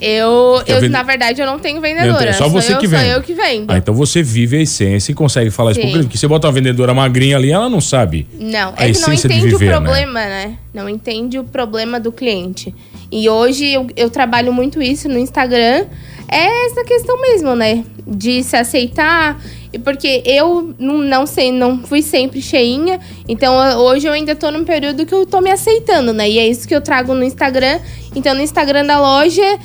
Eu, 0.00 0.62
eu 0.66 0.88
na 0.90 1.02
verdade, 1.02 1.40
eu 1.40 1.46
não 1.46 1.58
tenho 1.58 1.80
vendedora. 1.80 2.30
É 2.30 2.32
só 2.32 2.44
sou 2.44 2.52
você 2.52 2.74
eu, 2.74 2.78
que 2.78 2.88
Sou 2.88 2.98
vende. 2.98 3.10
eu 3.10 3.22
que 3.22 3.34
vendo. 3.34 3.70
Ah, 3.70 3.78
então 3.78 3.92
você 3.92 4.22
vive 4.22 4.56
a 4.56 4.62
essência 4.62 5.10
e 5.10 5.14
consegue 5.14 5.50
falar 5.50 5.72
isso 5.72 5.80
pro 5.80 5.88
Sim. 5.88 5.92
cliente. 5.92 6.06
Porque 6.08 6.18
você 6.18 6.28
bota 6.28 6.46
uma 6.46 6.52
vendedora 6.52 6.94
magrinha 6.94 7.36
ali, 7.36 7.50
ela 7.50 7.68
não 7.68 7.80
sabe. 7.80 8.26
Não, 8.38 8.74
a 8.76 8.86
é 8.86 8.92
que 8.92 9.00
não 9.00 9.12
entende 9.12 9.48
viver, 9.48 9.66
né? 9.66 9.78
o 9.78 9.82
problema, 9.82 10.20
né? 10.20 10.58
Não 10.72 10.88
entende 10.88 11.38
o 11.38 11.44
problema 11.44 11.98
do 11.98 12.12
cliente. 12.12 12.72
E 13.10 13.28
hoje 13.28 13.72
eu, 13.72 13.86
eu 13.96 14.08
trabalho 14.08 14.52
muito 14.52 14.80
isso 14.80 15.08
no 15.08 15.18
Instagram. 15.18 15.86
É 16.30 16.66
essa 16.66 16.84
questão 16.84 17.20
mesmo, 17.20 17.56
né? 17.56 17.84
De 18.06 18.42
se 18.44 18.54
aceitar. 18.54 19.40
E 19.72 19.78
porque 19.78 20.22
eu 20.24 20.74
não, 20.78 20.98
não 20.98 21.26
sei, 21.26 21.50
não 21.50 21.82
fui 21.82 22.02
sempre 22.02 22.40
cheinha. 22.40 23.00
Então 23.26 23.54
hoje 23.80 24.06
eu 24.06 24.12
ainda 24.12 24.36
tô 24.36 24.50
num 24.50 24.64
período 24.64 25.04
que 25.04 25.14
eu 25.14 25.26
tô 25.26 25.40
me 25.40 25.50
aceitando, 25.50 26.12
né? 26.12 26.28
E 26.28 26.38
é 26.38 26.46
isso 26.46 26.68
que 26.68 26.74
eu 26.74 26.80
trago 26.80 27.14
no 27.14 27.24
Instagram. 27.24 27.80
Então 28.14 28.34
no 28.34 28.42
Instagram 28.42 28.86
da 28.86 29.00
loja. 29.00 29.58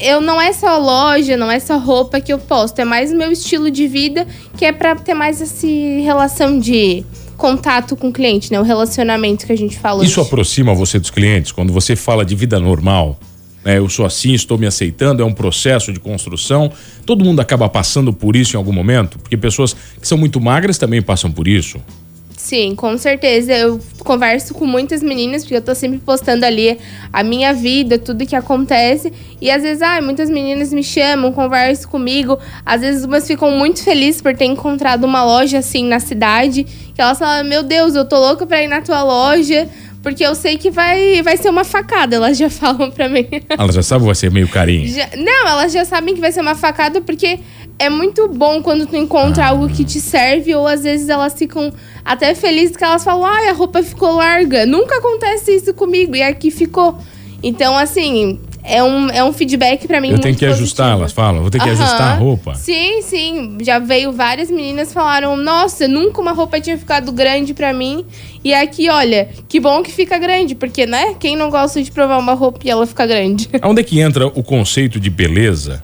Eu 0.00 0.20
não 0.20 0.40
é 0.40 0.52
só 0.52 0.78
loja, 0.78 1.36
não 1.36 1.50
é 1.50 1.60
só 1.60 1.76
roupa 1.78 2.20
que 2.20 2.32
eu 2.32 2.38
posto, 2.38 2.78
é 2.78 2.84
mais 2.84 3.12
o 3.12 3.16
meu 3.16 3.30
estilo 3.30 3.70
de 3.70 3.86
vida, 3.86 4.26
que 4.56 4.64
é 4.64 4.72
pra 4.72 4.96
ter 4.96 5.12
mais 5.12 5.42
essa 5.42 5.66
relação 5.66 6.58
de 6.58 7.04
contato 7.36 7.94
com 7.96 8.08
o 8.08 8.12
cliente, 8.12 8.50
né? 8.50 8.58
O 8.58 8.62
relacionamento 8.62 9.46
que 9.46 9.52
a 9.52 9.56
gente 9.56 9.78
fala 9.78 10.04
Isso 10.04 10.20
hoje. 10.20 10.28
aproxima 10.28 10.74
você 10.74 10.98
dos 10.98 11.10
clientes 11.10 11.52
quando 11.52 11.72
você 11.72 11.94
fala 11.96 12.24
de 12.24 12.34
vida 12.34 12.58
normal. 12.58 13.18
né? 13.64 13.78
eu 13.78 13.88
sou 13.88 14.06
assim, 14.06 14.32
estou 14.32 14.56
me 14.56 14.66
aceitando, 14.66 15.22
é 15.22 15.24
um 15.24 15.32
processo 15.32 15.92
de 15.92 16.00
construção. 16.00 16.72
Todo 17.04 17.24
mundo 17.24 17.40
acaba 17.40 17.68
passando 17.68 18.12
por 18.12 18.36
isso 18.36 18.56
em 18.56 18.58
algum 18.58 18.72
momento, 18.72 19.18
porque 19.18 19.36
pessoas 19.36 19.74
que 20.00 20.08
são 20.08 20.16
muito 20.16 20.40
magras 20.40 20.78
também 20.78 21.02
passam 21.02 21.30
por 21.30 21.46
isso. 21.46 21.78
Sim, 22.40 22.74
com 22.74 22.96
certeza. 22.96 23.52
Eu 23.52 23.78
converso 23.98 24.54
com 24.54 24.64
muitas 24.66 25.02
meninas, 25.02 25.42
porque 25.42 25.56
eu 25.56 25.60
tô 25.62 25.74
sempre 25.74 25.98
postando 25.98 26.46
ali 26.46 26.78
a 27.12 27.22
minha 27.22 27.52
vida, 27.52 27.98
tudo 27.98 28.26
que 28.26 28.34
acontece. 28.34 29.12
E 29.40 29.50
às 29.50 29.62
vezes, 29.62 29.82
ah, 29.82 30.00
muitas 30.00 30.30
meninas 30.30 30.72
me 30.72 30.82
chamam, 30.82 31.32
conversam 31.32 31.90
comigo. 31.90 32.38
Às 32.64 32.80
vezes 32.80 33.04
umas 33.04 33.26
ficam 33.26 33.50
muito 33.50 33.84
felizes 33.84 34.22
por 34.22 34.34
ter 34.34 34.46
encontrado 34.46 35.04
uma 35.04 35.22
loja 35.22 35.58
assim 35.58 35.84
na 35.84 36.00
cidade. 36.00 36.64
Que 36.94 37.00
elas 37.00 37.18
falam, 37.18 37.44
meu 37.44 37.62
Deus, 37.62 37.94
eu 37.94 38.06
tô 38.06 38.18
louca 38.18 38.46
pra 38.46 38.62
ir 38.62 38.68
na 38.68 38.80
tua 38.80 39.02
loja. 39.02 39.68
Porque 40.02 40.24
eu 40.24 40.34
sei 40.34 40.56
que 40.56 40.70
vai, 40.70 41.22
vai 41.22 41.36
ser 41.36 41.50
uma 41.50 41.62
facada, 41.62 42.16
elas 42.16 42.38
já 42.38 42.48
falam 42.50 42.90
pra 42.90 43.06
mim. 43.06 43.26
Ela 43.50 43.70
já 43.70 43.82
sabe, 43.82 44.06
vai 44.06 44.14
ser 44.14 44.30
meio 44.30 44.48
carinho. 44.48 44.88
Já- 44.88 45.10
não, 45.14 45.46
elas 45.46 45.72
já 45.72 45.84
sabem 45.84 46.14
que 46.14 46.20
vai 46.22 46.32
ser 46.32 46.40
uma 46.40 46.54
facada 46.54 47.02
porque 47.02 47.38
é 47.80 47.88
muito 47.88 48.28
bom 48.28 48.62
quando 48.62 48.86
tu 48.86 48.94
encontra 48.94 49.46
algo 49.46 49.66
que 49.66 49.84
te 49.84 49.98
serve 50.02 50.54
ou 50.54 50.66
às 50.66 50.82
vezes 50.82 51.08
elas 51.08 51.32
ficam 51.32 51.72
até 52.04 52.34
felizes 52.34 52.76
que 52.76 52.84
elas 52.84 53.02
falam, 53.02 53.24
ai, 53.24 53.48
a 53.48 53.52
roupa 53.54 53.82
ficou 53.82 54.16
larga. 54.16 54.66
Nunca 54.66 54.98
acontece 54.98 55.56
isso 55.56 55.72
comigo 55.72 56.14
e 56.14 56.22
aqui 56.22 56.50
ficou. 56.50 56.98
Então, 57.42 57.78
assim, 57.78 58.38
é 58.62 58.82
um, 58.82 59.08
é 59.08 59.24
um 59.24 59.32
feedback 59.32 59.86
pra 59.86 59.98
mim 59.98 60.10
Eu 60.10 60.18
tenho 60.18 60.36
que 60.36 60.44
ajustar, 60.44 60.88
positivo. 60.88 61.00
elas 61.00 61.12
falam. 61.12 61.40
Vou 61.40 61.50
ter 61.50 61.58
que 61.58 61.70
Aham. 61.70 61.82
ajustar 61.82 62.12
a 62.12 62.14
roupa. 62.16 62.54
Sim, 62.54 63.00
sim. 63.00 63.56
Já 63.62 63.78
veio 63.78 64.12
várias 64.12 64.50
meninas 64.50 64.92
falaram: 64.92 65.34
Nossa, 65.34 65.88
nunca 65.88 66.20
uma 66.20 66.32
roupa 66.32 66.60
tinha 66.60 66.76
ficado 66.76 67.10
grande 67.12 67.54
pra 67.54 67.72
mim. 67.72 68.04
E 68.44 68.52
aqui, 68.52 68.90
olha, 68.90 69.30
que 69.48 69.58
bom 69.58 69.82
que 69.82 69.90
fica 69.90 70.18
grande, 70.18 70.54
porque, 70.54 70.84
né? 70.84 71.14
Quem 71.18 71.34
não 71.34 71.48
gosta 71.48 71.82
de 71.82 71.90
provar 71.90 72.18
uma 72.18 72.34
roupa 72.34 72.58
e 72.62 72.68
ela 72.70 72.86
fica 72.86 73.06
grande? 73.06 73.48
Onde 73.64 73.80
é 73.80 73.84
que 73.84 73.98
entra 74.00 74.26
o 74.26 74.42
conceito 74.42 75.00
de 75.00 75.08
beleza 75.08 75.80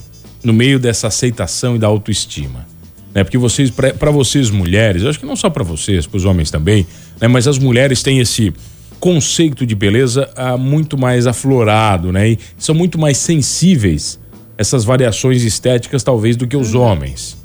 no 0.46 0.52
meio 0.52 0.78
dessa 0.78 1.08
aceitação 1.08 1.74
e 1.76 1.78
da 1.78 1.86
autoestima? 1.88 2.66
Né? 3.14 3.24
Porque 3.24 3.36
vocês, 3.36 3.70
para 3.70 4.10
vocês 4.10 4.50
mulheres, 4.50 5.02
eu 5.02 5.10
acho 5.10 5.18
que 5.18 5.26
não 5.26 5.36
só 5.36 5.50
para 5.50 5.64
vocês, 5.64 6.06
para 6.06 6.16
os 6.18 6.24
homens 6.24 6.50
também, 6.50 6.86
né? 7.20 7.26
mas 7.26 7.48
as 7.48 7.58
mulheres 7.58 8.02
têm 8.02 8.20
esse 8.20 8.52
conceito 9.00 9.66
de 9.66 9.74
beleza 9.74 10.28
ah, 10.36 10.56
muito 10.56 10.96
mais 10.96 11.26
aflorado, 11.26 12.12
né? 12.12 12.30
E 12.30 12.38
são 12.58 12.74
muito 12.74 12.98
mais 12.98 13.18
sensíveis 13.18 14.18
a 14.58 14.62
essas 14.62 14.84
variações 14.84 15.42
estéticas 15.42 16.02
talvez 16.02 16.36
do 16.36 16.46
que 16.46 16.56
os 16.56 16.74
homens. 16.74 17.36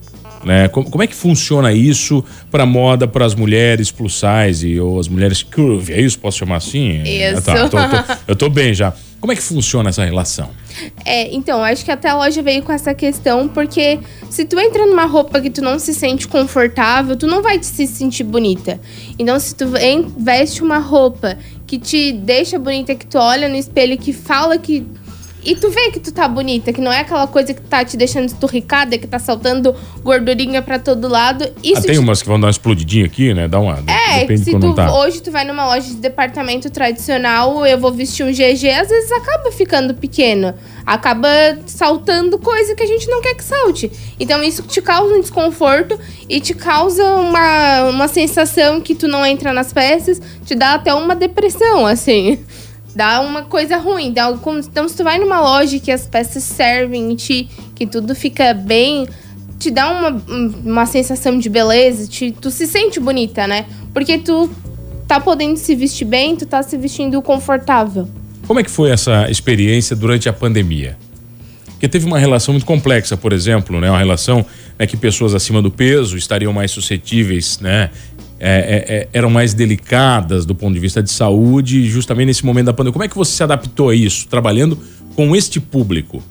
Né? 0.43 0.67
Como, 0.69 0.89
como 0.89 1.03
é 1.03 1.07
que 1.07 1.13
funciona 1.15 1.71
isso 1.73 2.23
para 2.49 2.65
moda 2.65 3.07
para 3.07 3.25
as 3.25 3.35
mulheres 3.35 3.91
plus 3.91 4.19
size 4.19 4.79
ou 4.79 4.99
as 4.99 5.07
mulheres 5.07 5.43
curvy? 5.43 5.93
É 5.93 6.01
isso? 6.01 6.17
Posso 6.19 6.37
chamar 6.39 6.55
assim? 6.57 7.01
Isso. 7.03 7.37
Ah, 7.37 7.41
tá, 7.41 7.69
tô- 7.69 7.77
tô- 7.77 8.13
eu 8.29 8.35
tô 8.35 8.49
bem 8.49 8.73
já. 8.73 8.93
Como 9.21 9.31
é 9.31 9.35
que 9.35 9.43
funciona 9.43 9.89
essa 9.89 10.03
relação? 10.03 10.49
É, 11.05 11.31
então, 11.31 11.63
acho 11.63 11.85
que 11.85 11.91
até 11.91 12.09
a 12.09 12.15
loja 12.15 12.41
veio 12.41 12.63
com 12.63 12.71
essa 12.71 12.91
questão, 12.91 13.47
porque 13.47 13.99
se 14.31 14.45
tu 14.45 14.59
entra 14.59 14.87
numa 14.87 15.05
roupa 15.05 15.39
que 15.39 15.51
tu 15.51 15.61
não 15.61 15.77
se 15.77 15.93
sente 15.93 16.27
confortável, 16.27 17.15
tu 17.15 17.27
não 17.27 17.39
vai 17.43 17.59
te 17.59 17.67
se 17.67 17.85
sentir 17.85 18.23
bonita. 18.23 18.81
Então, 19.19 19.39
se 19.39 19.53
tu 19.53 19.65
veste 20.17 20.63
uma 20.63 20.79
roupa 20.79 21.37
que 21.67 21.77
te 21.77 22.11
deixa 22.11 22.57
bonita, 22.57 22.95
que 22.95 23.05
tu 23.05 23.19
olha 23.19 23.47
no 23.47 23.55
espelho, 23.55 23.95
que 23.95 24.11
fala 24.11 24.57
que. 24.57 24.83
E 25.43 25.55
tu 25.55 25.69
vê 25.69 25.91
que 25.91 25.99
tu 25.99 26.11
tá 26.11 26.27
bonita, 26.27 26.73
que 26.73 26.81
não 26.81 26.91
é 26.91 26.99
aquela 26.99 27.27
coisa 27.27 27.53
que 27.53 27.61
tá 27.61 27.85
te 27.85 27.95
deixando 27.97 28.25
esturricada, 28.25 28.97
que 28.97 29.07
tá 29.07 29.19
saltando 29.19 29.75
gordurinha 30.03 30.61
pra 30.61 30.79
todo 30.79 31.07
lado. 31.07 31.43
Isso 31.63 31.79
ah, 31.79 31.81
tem 31.81 31.93
te 31.93 31.99
umas 31.99 32.21
que 32.21 32.27
vão 32.27 32.39
dar 32.39 32.47
uma 32.47 32.51
explodidinha 32.51 33.05
aqui, 33.05 33.33
né? 33.33 33.47
Dá 33.47 33.59
uma. 33.59 33.83
é, 33.87 34.00
depende 34.19 34.43
de 34.43 34.51
se 34.51 34.59
tu, 34.59 34.73
tá. 34.75 34.93
hoje 34.93 35.21
tu 35.21 35.31
vai 35.31 35.43
numa 35.45 35.65
loja 35.65 35.87
de 35.87 35.95
departamento 35.95 36.69
tradicional, 36.69 37.65
eu 37.65 37.79
vou 37.79 37.91
vestir 37.91 38.23
um 38.25 38.31
GG, 38.31 38.69
às 38.69 38.89
vezes 38.89 39.11
acaba 39.11 39.51
ficando 39.51 39.93
pequeno. 39.93 40.53
Acaba 40.85 41.27
saltando 41.65 42.37
coisa 42.37 42.75
que 42.75 42.83
a 42.83 42.87
gente 42.87 43.07
não 43.09 43.21
quer 43.21 43.35
que 43.35 43.43
salte. 43.43 43.91
Então 44.19 44.43
isso 44.43 44.63
te 44.63 44.81
causa 44.81 45.13
um 45.13 45.21
desconforto 45.21 45.99
e 46.27 46.39
te 46.39 46.53
causa 46.53 47.03
uma, 47.15 47.83
uma 47.85 48.07
sensação 48.07 48.81
que 48.81 48.93
tu 48.95 49.07
não 49.07 49.25
entra 49.25 49.53
nas 49.53 49.71
peças, 49.71 50.21
te 50.45 50.55
dá 50.55 50.73
até 50.73 50.93
uma 50.93 51.15
depressão, 51.15 51.85
assim. 51.85 52.39
Dá 52.93 53.21
uma 53.21 53.43
coisa 53.43 53.77
ruim. 53.77 54.11
Dá, 54.11 54.29
então, 54.67 54.85
se 54.89 54.97
tu 54.97 55.01
vai 55.05 55.17
numa 55.17 55.39
loja 55.39 55.79
que 55.79 55.89
as 55.89 56.05
peças 56.05 56.43
servem 56.43 57.09
em 57.09 57.15
ti, 57.15 57.49
que 57.73 57.87
tudo 57.87 58.13
fica 58.13 58.53
bem, 58.53 59.07
te 59.57 59.71
dá 59.71 59.89
uma, 59.89 60.09
um- 60.27 60.53
uma 60.65 60.85
sensação 60.85 61.39
de 61.39 61.47
beleza, 61.49 62.05
te, 62.07 62.31
tu 62.31 62.51
se 62.51 62.67
sente 62.67 62.99
bonita, 62.99 63.47
né? 63.47 63.65
Porque 63.93 64.17
tu 64.17 64.49
tá 65.07 65.19
podendo 65.19 65.57
se 65.57 65.75
vestir 65.75 66.05
bem, 66.05 66.35
tu 66.35 66.45
tá 66.45 66.63
se 66.63 66.77
vestindo 66.77 67.21
confortável. 67.21 68.07
Como 68.47 68.59
é 68.59 68.63
que 68.63 68.71
foi 68.71 68.89
essa 68.89 69.29
experiência 69.29 69.95
durante 69.95 70.27
a 70.27 70.33
pandemia? 70.33 70.97
Porque 71.65 71.87
teve 71.87 72.05
uma 72.05 72.19
relação 72.19 72.53
muito 72.53 72.65
complexa, 72.65 73.17
por 73.17 73.33
exemplo, 73.33 73.79
né? 73.81 73.89
Uma 73.89 73.97
relação 73.97 74.45
né, 74.77 74.85
que 74.85 74.95
pessoas 74.95 75.33
acima 75.33 75.61
do 75.61 75.71
peso 75.71 76.15
estariam 76.15 76.53
mais 76.53 76.71
suscetíveis, 76.71 77.59
né? 77.59 77.89
É, 78.39 78.49
é, 78.49 78.95
é, 78.95 79.09
eram 79.13 79.29
mais 79.29 79.53
delicadas 79.53 80.45
do 80.45 80.55
ponto 80.55 80.73
de 80.73 80.79
vista 80.79 81.01
de 81.01 81.11
saúde, 81.11 81.87
justamente 81.87 82.27
nesse 82.27 82.45
momento 82.45 82.67
da 82.67 82.73
pandemia. 82.73 82.93
Como 82.93 83.03
é 83.03 83.07
que 83.07 83.15
você 83.15 83.33
se 83.33 83.43
adaptou 83.43 83.89
a 83.89 83.95
isso, 83.95 84.27
trabalhando 84.27 84.77
com 85.15 85.35
este 85.35 85.59
público? 85.59 86.23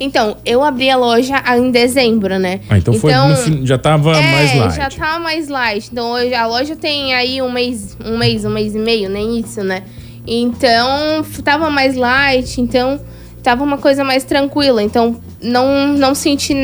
Então, 0.00 0.36
eu 0.44 0.62
abri 0.64 0.90
a 0.90 0.96
loja 0.96 1.42
em 1.56 1.70
dezembro, 1.70 2.38
né? 2.38 2.60
Ah, 2.68 2.76
então, 2.78 2.94
foi 2.94 3.14
no 3.14 3.36
fim- 3.36 3.64
já 3.66 3.76
estava 3.76 4.16
é, 4.16 4.22
mais 4.32 4.54
light. 4.56 4.76
já 4.76 4.88
tá 4.90 5.18
mais 5.18 5.48
light. 5.48 5.88
Então 5.92 6.10
hoje 6.12 6.34
a 6.34 6.46
loja 6.46 6.74
tem 6.74 7.14
aí 7.14 7.40
um 7.40 7.50
mês, 7.50 7.96
um 8.04 8.18
mês, 8.18 8.44
um 8.44 8.50
mês 8.50 8.74
e 8.74 8.78
meio, 8.78 9.08
nem 9.08 9.38
isso, 9.38 9.62
né? 9.62 9.82
Então 10.26 11.24
tava 11.44 11.70
mais 11.70 11.94
light, 11.96 12.60
então 12.60 13.00
tava 13.42 13.62
uma 13.62 13.78
coisa 13.78 14.02
mais 14.02 14.24
tranquila. 14.24 14.82
Então 14.82 15.20
não, 15.40 15.88
não 15.88 16.14
senti 16.14 16.54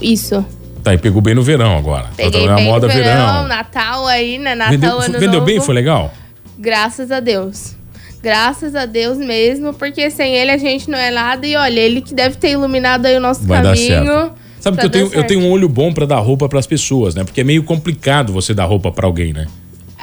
isso. 0.00 0.44
Tá, 0.84 0.94
e 0.94 0.98
pegou 0.98 1.20
bem 1.20 1.34
no 1.34 1.42
verão 1.42 1.76
agora. 1.76 2.04
Tá 2.04 2.10
Peguei 2.16 2.30
trabalhando 2.42 2.56
bem 2.58 2.66
moda 2.66 2.86
no 2.86 2.92
verão, 2.92 3.26
verão. 3.32 3.48
Natal 3.48 4.06
aí, 4.06 4.38
né? 4.38 4.54
Natal, 4.54 4.70
Vendeu, 4.72 5.00
ano 5.00 5.18
vendeu 5.18 5.40
bem? 5.40 5.54
novo. 5.56 5.66
Foi 5.66 5.74
legal? 5.74 6.12
Graças 6.56 7.10
a 7.10 7.18
Deus. 7.18 7.74
Graças 8.22 8.74
a 8.74 8.86
Deus 8.86 9.18
mesmo, 9.18 9.72
porque 9.74 10.10
sem 10.10 10.34
ele 10.34 10.50
a 10.50 10.58
gente 10.58 10.90
não 10.90 10.98
é 10.98 11.10
nada. 11.10 11.46
E 11.46 11.56
olha, 11.56 11.80
ele 11.80 12.00
que 12.00 12.14
deve 12.14 12.36
ter 12.36 12.50
iluminado 12.50 13.06
aí 13.06 13.16
o 13.16 13.20
nosso 13.20 13.42
Vai 13.44 13.62
caminho. 13.62 14.32
Sabe 14.60 14.78
que 14.78 14.86
eu 14.86 14.90
tenho, 14.90 15.10
eu 15.12 15.24
tenho 15.24 15.40
um 15.40 15.50
olho 15.50 15.68
bom 15.68 15.92
para 15.92 16.06
dar 16.06 16.18
roupa 16.18 16.48
para 16.48 16.58
as 16.58 16.66
pessoas, 16.66 17.14
né? 17.14 17.22
Porque 17.22 17.40
é 17.40 17.44
meio 17.44 17.62
complicado 17.62 18.32
você 18.32 18.52
dar 18.52 18.64
roupa 18.64 18.90
para 18.90 19.06
alguém, 19.06 19.32
né? 19.32 19.46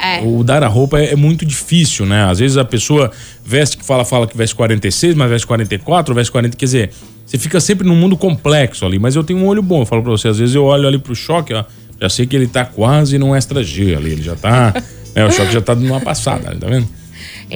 É. 0.00 0.20
O 0.22 0.42
dar 0.42 0.62
a 0.62 0.68
roupa 0.68 0.98
é, 0.98 1.12
é, 1.12 1.16
muito 1.16 1.46
difícil, 1.46 2.04
né? 2.04 2.24
Às 2.24 2.38
vezes 2.38 2.56
a 2.56 2.64
pessoa 2.64 3.10
veste 3.44 3.76
que 3.76 3.84
fala, 3.84 4.04
fala 4.04 4.26
que 4.26 4.36
veste 4.36 4.54
46, 4.54 5.14
mas 5.14 5.30
veste 5.30 5.46
44, 5.46 6.14
veste 6.14 6.32
40, 6.32 6.56
quer 6.56 6.64
dizer, 6.64 6.90
você 7.24 7.38
fica 7.38 7.60
sempre 7.60 7.86
num 7.86 7.94
mundo 7.94 8.16
complexo 8.16 8.84
ali, 8.84 8.98
mas 8.98 9.16
eu 9.16 9.22
tenho 9.22 9.38
um 9.38 9.46
olho 9.46 9.62
bom, 9.62 9.82
eu 9.82 9.86
falo 9.86 10.02
para 10.02 10.10
você, 10.10 10.28
às 10.28 10.38
vezes 10.38 10.54
eu 10.54 10.64
olho 10.64 10.88
ali 10.88 10.98
pro 10.98 11.14
choque, 11.14 11.54
ó, 11.54 11.64
já 12.00 12.08
sei 12.08 12.26
que 12.26 12.34
ele 12.34 12.46
tá 12.46 12.64
quase 12.64 13.18
num 13.18 13.34
extra 13.34 13.62
G 13.62 13.94
ali, 13.94 14.12
ele 14.12 14.22
já 14.22 14.34
tá, 14.34 14.74
né, 15.14 15.24
o 15.24 15.30
choque 15.30 15.52
já 15.52 15.60
tá 15.60 15.74
dando 15.74 15.86
uma 15.86 16.00
passada, 16.00 16.54
tá 16.54 16.66
vendo? 16.66 16.88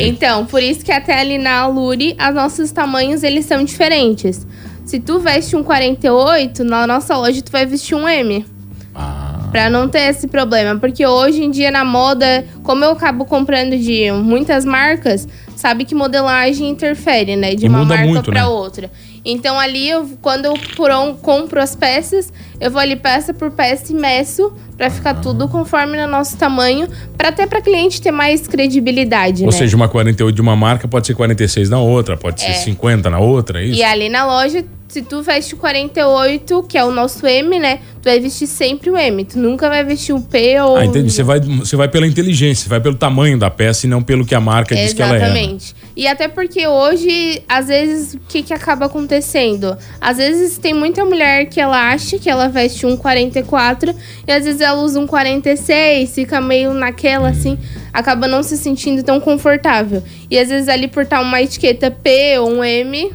Então, 0.07 0.47
por 0.47 0.63
isso 0.63 0.85
que 0.85 0.93
até 0.93 1.19
ali 1.21 1.39
na 1.39 1.61
Alure, 1.61 2.17
os 2.19 2.35
nossos 2.35 2.71
tamanhos, 2.71 3.23
eles 3.23 3.47
são 3.47 3.65
diferentes. 3.65 4.47
Se 4.85 4.99
tu 5.01 5.19
veste 5.19 5.55
um 5.57 5.63
48, 5.63 6.65
na 6.65 6.87
nossa 6.87 7.17
loja 7.17 7.43
tu 7.43 7.53
vai 7.53 7.67
vestir 7.67 7.95
um 7.95 8.09
M. 8.09 8.47
Ah. 8.95 9.28
Pra 9.51 9.71
não 9.71 9.89
ter 9.89 10.01
esse 10.11 10.29
problema. 10.29 10.79
Porque 10.79 11.07
hoje 11.07 11.43
em 11.45 11.51
dia 11.51 11.71
na 11.71 11.85
moda, 11.85 12.45
como 12.63 12.85
eu 12.85 12.91
acabo 12.93 13.25
comprando 13.25 13.77
de 13.79 14.11
muitas 14.13 14.65
marcas, 14.65 15.27
sabe 15.57 15.85
que 15.85 15.95
modelagem 15.95 16.69
interfere, 16.69 17.35
né? 17.37 17.55
De 17.55 17.67
E 17.67 17.69
uma 17.69 17.85
marca 17.85 18.05
muito, 18.05 18.23
pra 18.31 18.43
né? 18.43 18.47
outra. 18.47 18.91
Então 19.25 19.59
ali, 19.59 19.89
eu, 19.89 20.09
quando 20.23 20.45
eu 20.47 20.55
por- 20.77 20.91
compro 21.21 21.61
as 21.61 21.75
peças, 21.75 22.33
eu 22.61 22.71
vou 22.71 22.81
ali 22.81 22.95
peça 22.97 23.35
por 23.35 23.51
peça 23.51 23.93
e 23.93 23.95
meço 23.95 24.53
pra 24.77 24.89
ficar 24.91 25.15
tudo 25.15 25.49
conforme 25.49 26.01
no 26.01 26.07
nosso 26.07 26.37
tamanho, 26.39 26.89
pra 27.17 27.31
até 27.31 27.45
pra 27.47 27.61
cliente 27.61 28.01
ter 28.01 28.13
mais 28.13 28.47
credibilidade, 28.47 29.43
Ou 29.43 29.51
né? 29.51 29.57
seja, 29.57 29.77
uma 29.77 29.89
48 29.89 30.35
de 30.37 30.41
uma 30.41 30.55
marca 30.55 30.87
pode 30.87 31.07
ser 31.09 31.15
46 31.15 31.69
na 31.69 31.79
outra, 31.81 32.17
pode 32.17 32.41
ser 32.41 32.55
50 32.55 33.11
na 33.11 33.19
outra, 33.19 33.61
é 33.61 33.65
isso? 33.67 33.79
E 33.81 33.83
ali 33.83 34.09
na 34.09 34.25
loja, 34.25 34.65
se 34.89 35.03
tu 35.03 35.23
veste 35.23 35.55
o 35.55 35.59
48, 35.59 36.63
que 36.67 36.79
é 36.79 36.85
o 36.85 36.91
nosso 36.91 37.27
M, 37.27 37.59
né? 37.59 37.81
Tu 38.01 38.05
vai 38.05 38.19
vestir 38.19 38.47
sempre 38.47 38.91
o 38.91 38.97
M. 38.97 39.23
Tu 39.23 39.39
nunca 39.39 39.69
vai 39.69 39.85
vestir 39.85 40.15
o 40.15 40.21
P 40.21 40.59
ou. 40.63 40.77
Ah, 40.77 40.85
entendi. 40.85 41.11
Você 41.11 41.23
vai, 41.23 41.41
você 41.41 41.77
vai 41.77 41.89
pela 41.89 42.07
inteligência, 42.07 42.65
você 42.65 42.69
vai 42.71 42.81
pelo 42.81 42.95
tamanho 42.95 43.39
da 43.39 43.51
peça 43.51 43.87
e 43.87 43.89
não 43.89 44.03
pelo 44.03 44.25
que 44.25 44.35
a 44.35 44.41
marca 44.41 44.75
diz 44.75 44.95
que 44.95 45.03
ela 45.03 45.15
é. 45.15 45.19
né? 45.19 45.27
Exatamente. 45.27 45.75
E 45.95 46.07
até 46.07 46.27
porque 46.27 46.67
hoje, 46.67 47.43
às 47.47 47.69
vezes, 47.69 48.15
o 48.15 48.21
que, 48.29 48.43
que 48.43 48.55
acaba 48.55 48.87
acontecendo? 48.87 49.77
Às 50.01 50.17
vezes 50.17 50.57
tem 50.57 50.73
muita 50.73 51.05
mulher 51.05 51.47
que 51.47 51.61
ela 51.61 51.91
acha 51.91 52.19
que 52.19 52.31
ela 52.31 52.49
veste 52.49 52.87
um 52.87 52.97
44 52.97 53.95
e 54.27 54.33
às 54.33 54.45
vezes 54.45 54.61
ela 54.61 54.81
usa 54.81 54.99
um 54.99 55.07
46, 55.07 56.15
fica 56.15 56.41
meio 56.41 56.73
naquela 56.73 57.29
assim, 57.29 57.59
acaba 57.93 58.27
não 58.27 58.43
se 58.43 58.57
sentindo 58.57 59.03
tão 59.03 59.21
confortável. 59.21 60.03
E 60.31 60.39
às 60.39 60.49
vezes 60.49 60.69
ali 60.69 60.89
por 60.89 61.03
estar 61.03 61.21
uma 61.21 61.43
etiqueta 61.43 61.91
P 61.91 62.39
ou 62.39 62.49
um 62.49 62.65
M, 62.65 63.13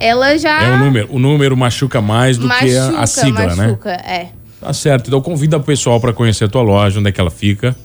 ela 0.00 0.36
já 0.38 0.62
É 0.62 0.72
o 0.72 0.78
número. 0.78 1.08
O 1.12 1.18
número 1.18 1.56
machuca 1.56 2.00
mais 2.00 2.38
do 2.38 2.48
que 2.48 2.76
a, 2.76 3.00
a 3.00 3.06
sigla, 3.06 3.54
né? 3.54 3.66
machuca, 3.66 3.90
é. 3.90 4.28
Tá 4.60 4.72
certo. 4.72 5.08
Então 5.08 5.20
convida 5.20 5.56
o 5.56 5.62
pessoal 5.62 6.00
para 6.00 6.12
conhecer 6.12 6.44
a 6.44 6.48
tua 6.48 6.62
loja, 6.62 6.98
onde 6.98 7.08
é 7.08 7.12
que 7.12 7.20
ela 7.20 7.30
fica. 7.30 7.76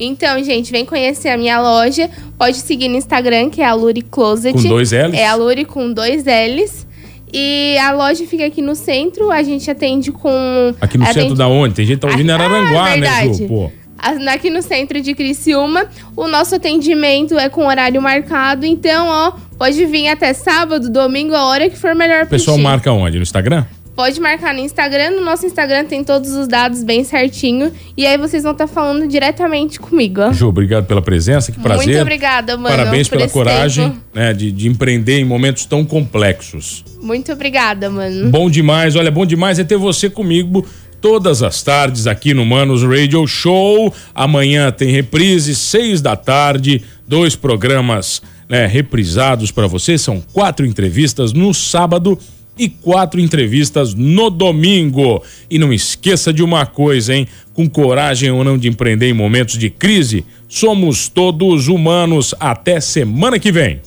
Então, 0.00 0.42
gente, 0.44 0.70
vem 0.70 0.84
conhecer 0.84 1.28
a 1.28 1.36
minha 1.36 1.60
loja. 1.60 2.08
Pode 2.38 2.58
seguir 2.58 2.88
no 2.88 2.96
Instagram, 2.96 3.50
que 3.50 3.60
é 3.60 3.66
a 3.66 3.74
Luri 3.74 4.02
Closet. 4.02 4.52
Com 4.52 4.68
dois 4.68 4.92
Ls? 4.92 5.16
É 5.16 5.26
a 5.26 5.34
Luri 5.34 5.64
com 5.64 5.92
dois 5.92 6.24
L's. 6.24 6.86
E 7.32 7.76
a 7.78 7.92
loja 7.92 8.24
fica 8.26 8.46
aqui 8.46 8.62
no 8.62 8.74
centro. 8.74 9.30
A 9.30 9.42
gente 9.42 9.68
atende 9.70 10.12
com. 10.12 10.74
Aqui 10.80 10.96
no 10.96 11.04
atende... 11.04 11.20
centro 11.20 11.34
da 11.36 11.48
onde? 11.48 11.74
Tem 11.74 11.84
gente 11.84 11.96
que 11.96 12.06
tá 12.06 12.12
ouvindo 12.12 12.30
Ah, 12.30 12.34
Araranguá, 12.34 12.84
né, 12.84 12.92
verdade. 12.92 13.38
Ju? 13.38 13.48
Pô. 13.48 13.72
Aqui 13.98 14.48
no 14.48 14.62
centro 14.62 15.00
de 15.00 15.14
Criciúma. 15.14 15.86
O 16.16 16.28
nosso 16.28 16.54
atendimento 16.54 17.36
é 17.38 17.48
com 17.48 17.66
horário 17.66 18.00
marcado. 18.00 18.64
Então, 18.64 19.08
ó, 19.08 19.32
pode 19.58 19.84
vir 19.86 20.08
até 20.08 20.32
sábado, 20.32 20.88
domingo, 20.88 21.34
a 21.34 21.44
hora 21.46 21.68
que 21.68 21.76
for 21.76 21.94
melhor 21.94 22.24
O 22.24 22.28
pra 22.28 22.38
pessoal 22.38 22.56
marca 22.58 22.92
onde? 22.92 23.16
No 23.16 23.22
Instagram? 23.22 23.64
Pode 23.98 24.20
marcar 24.20 24.54
no 24.54 24.60
Instagram. 24.60 25.10
No 25.10 25.24
nosso 25.24 25.44
Instagram 25.44 25.84
tem 25.84 26.04
todos 26.04 26.30
os 26.30 26.46
dados 26.46 26.84
bem 26.84 27.02
certinho. 27.02 27.72
E 27.96 28.06
aí 28.06 28.16
vocês 28.16 28.44
vão 28.44 28.52
estar 28.52 28.68
falando 28.68 29.08
diretamente 29.08 29.80
comigo, 29.80 30.20
ó. 30.20 30.32
Ju, 30.32 30.46
obrigado 30.46 30.86
pela 30.86 31.02
presença, 31.02 31.50
que 31.50 31.58
prazer. 31.58 31.88
Muito 31.88 32.02
obrigada, 32.02 32.56
mano. 32.56 32.68
Parabéns 32.68 33.08
pela 33.08 33.28
coragem 33.28 33.92
né, 34.14 34.32
de, 34.32 34.52
de 34.52 34.68
empreender 34.68 35.18
em 35.18 35.24
momentos 35.24 35.64
tão 35.66 35.84
complexos. 35.84 36.84
Muito 37.02 37.32
obrigada, 37.32 37.90
mano. 37.90 38.30
Bom 38.30 38.48
demais, 38.48 38.94
olha, 38.94 39.10
bom 39.10 39.26
demais 39.26 39.58
é 39.58 39.64
ter 39.64 39.76
você 39.76 40.08
comigo 40.08 40.64
todas 41.00 41.42
as 41.42 41.62
tardes 41.62 42.06
aqui 42.06 42.34
no 42.34 42.44
Manos 42.44 42.82
Radio 42.82 43.26
Show. 43.26 43.92
Amanhã 44.14 44.70
tem 44.70 44.90
reprise, 44.90 45.54
seis 45.54 46.00
da 46.00 46.16
tarde, 46.16 46.82
dois 47.06 47.36
programas 47.36 48.22
né, 48.48 48.66
reprisados 48.66 49.50
para 49.50 49.66
você. 49.66 49.96
São 49.98 50.22
quatro 50.32 50.66
entrevistas 50.66 51.32
no 51.32 51.52
sábado 51.52 52.18
e 52.58 52.68
quatro 52.68 53.20
entrevistas 53.20 53.94
no 53.94 54.30
domingo. 54.30 55.22
E 55.50 55.58
não 55.58 55.72
esqueça 55.72 56.32
de 56.32 56.42
uma 56.42 56.66
coisa, 56.66 57.14
hein? 57.14 57.26
Com 57.54 57.68
coragem 57.68 58.30
ou 58.30 58.42
não 58.42 58.58
de 58.58 58.68
empreender 58.68 59.08
em 59.08 59.14
momentos 59.14 59.56
de 59.56 59.70
crise, 59.70 60.24
somos 60.48 61.08
todos 61.08 61.68
humanos. 61.68 62.34
Até 62.40 62.80
semana 62.80 63.38
que 63.38 63.52
vem. 63.52 63.80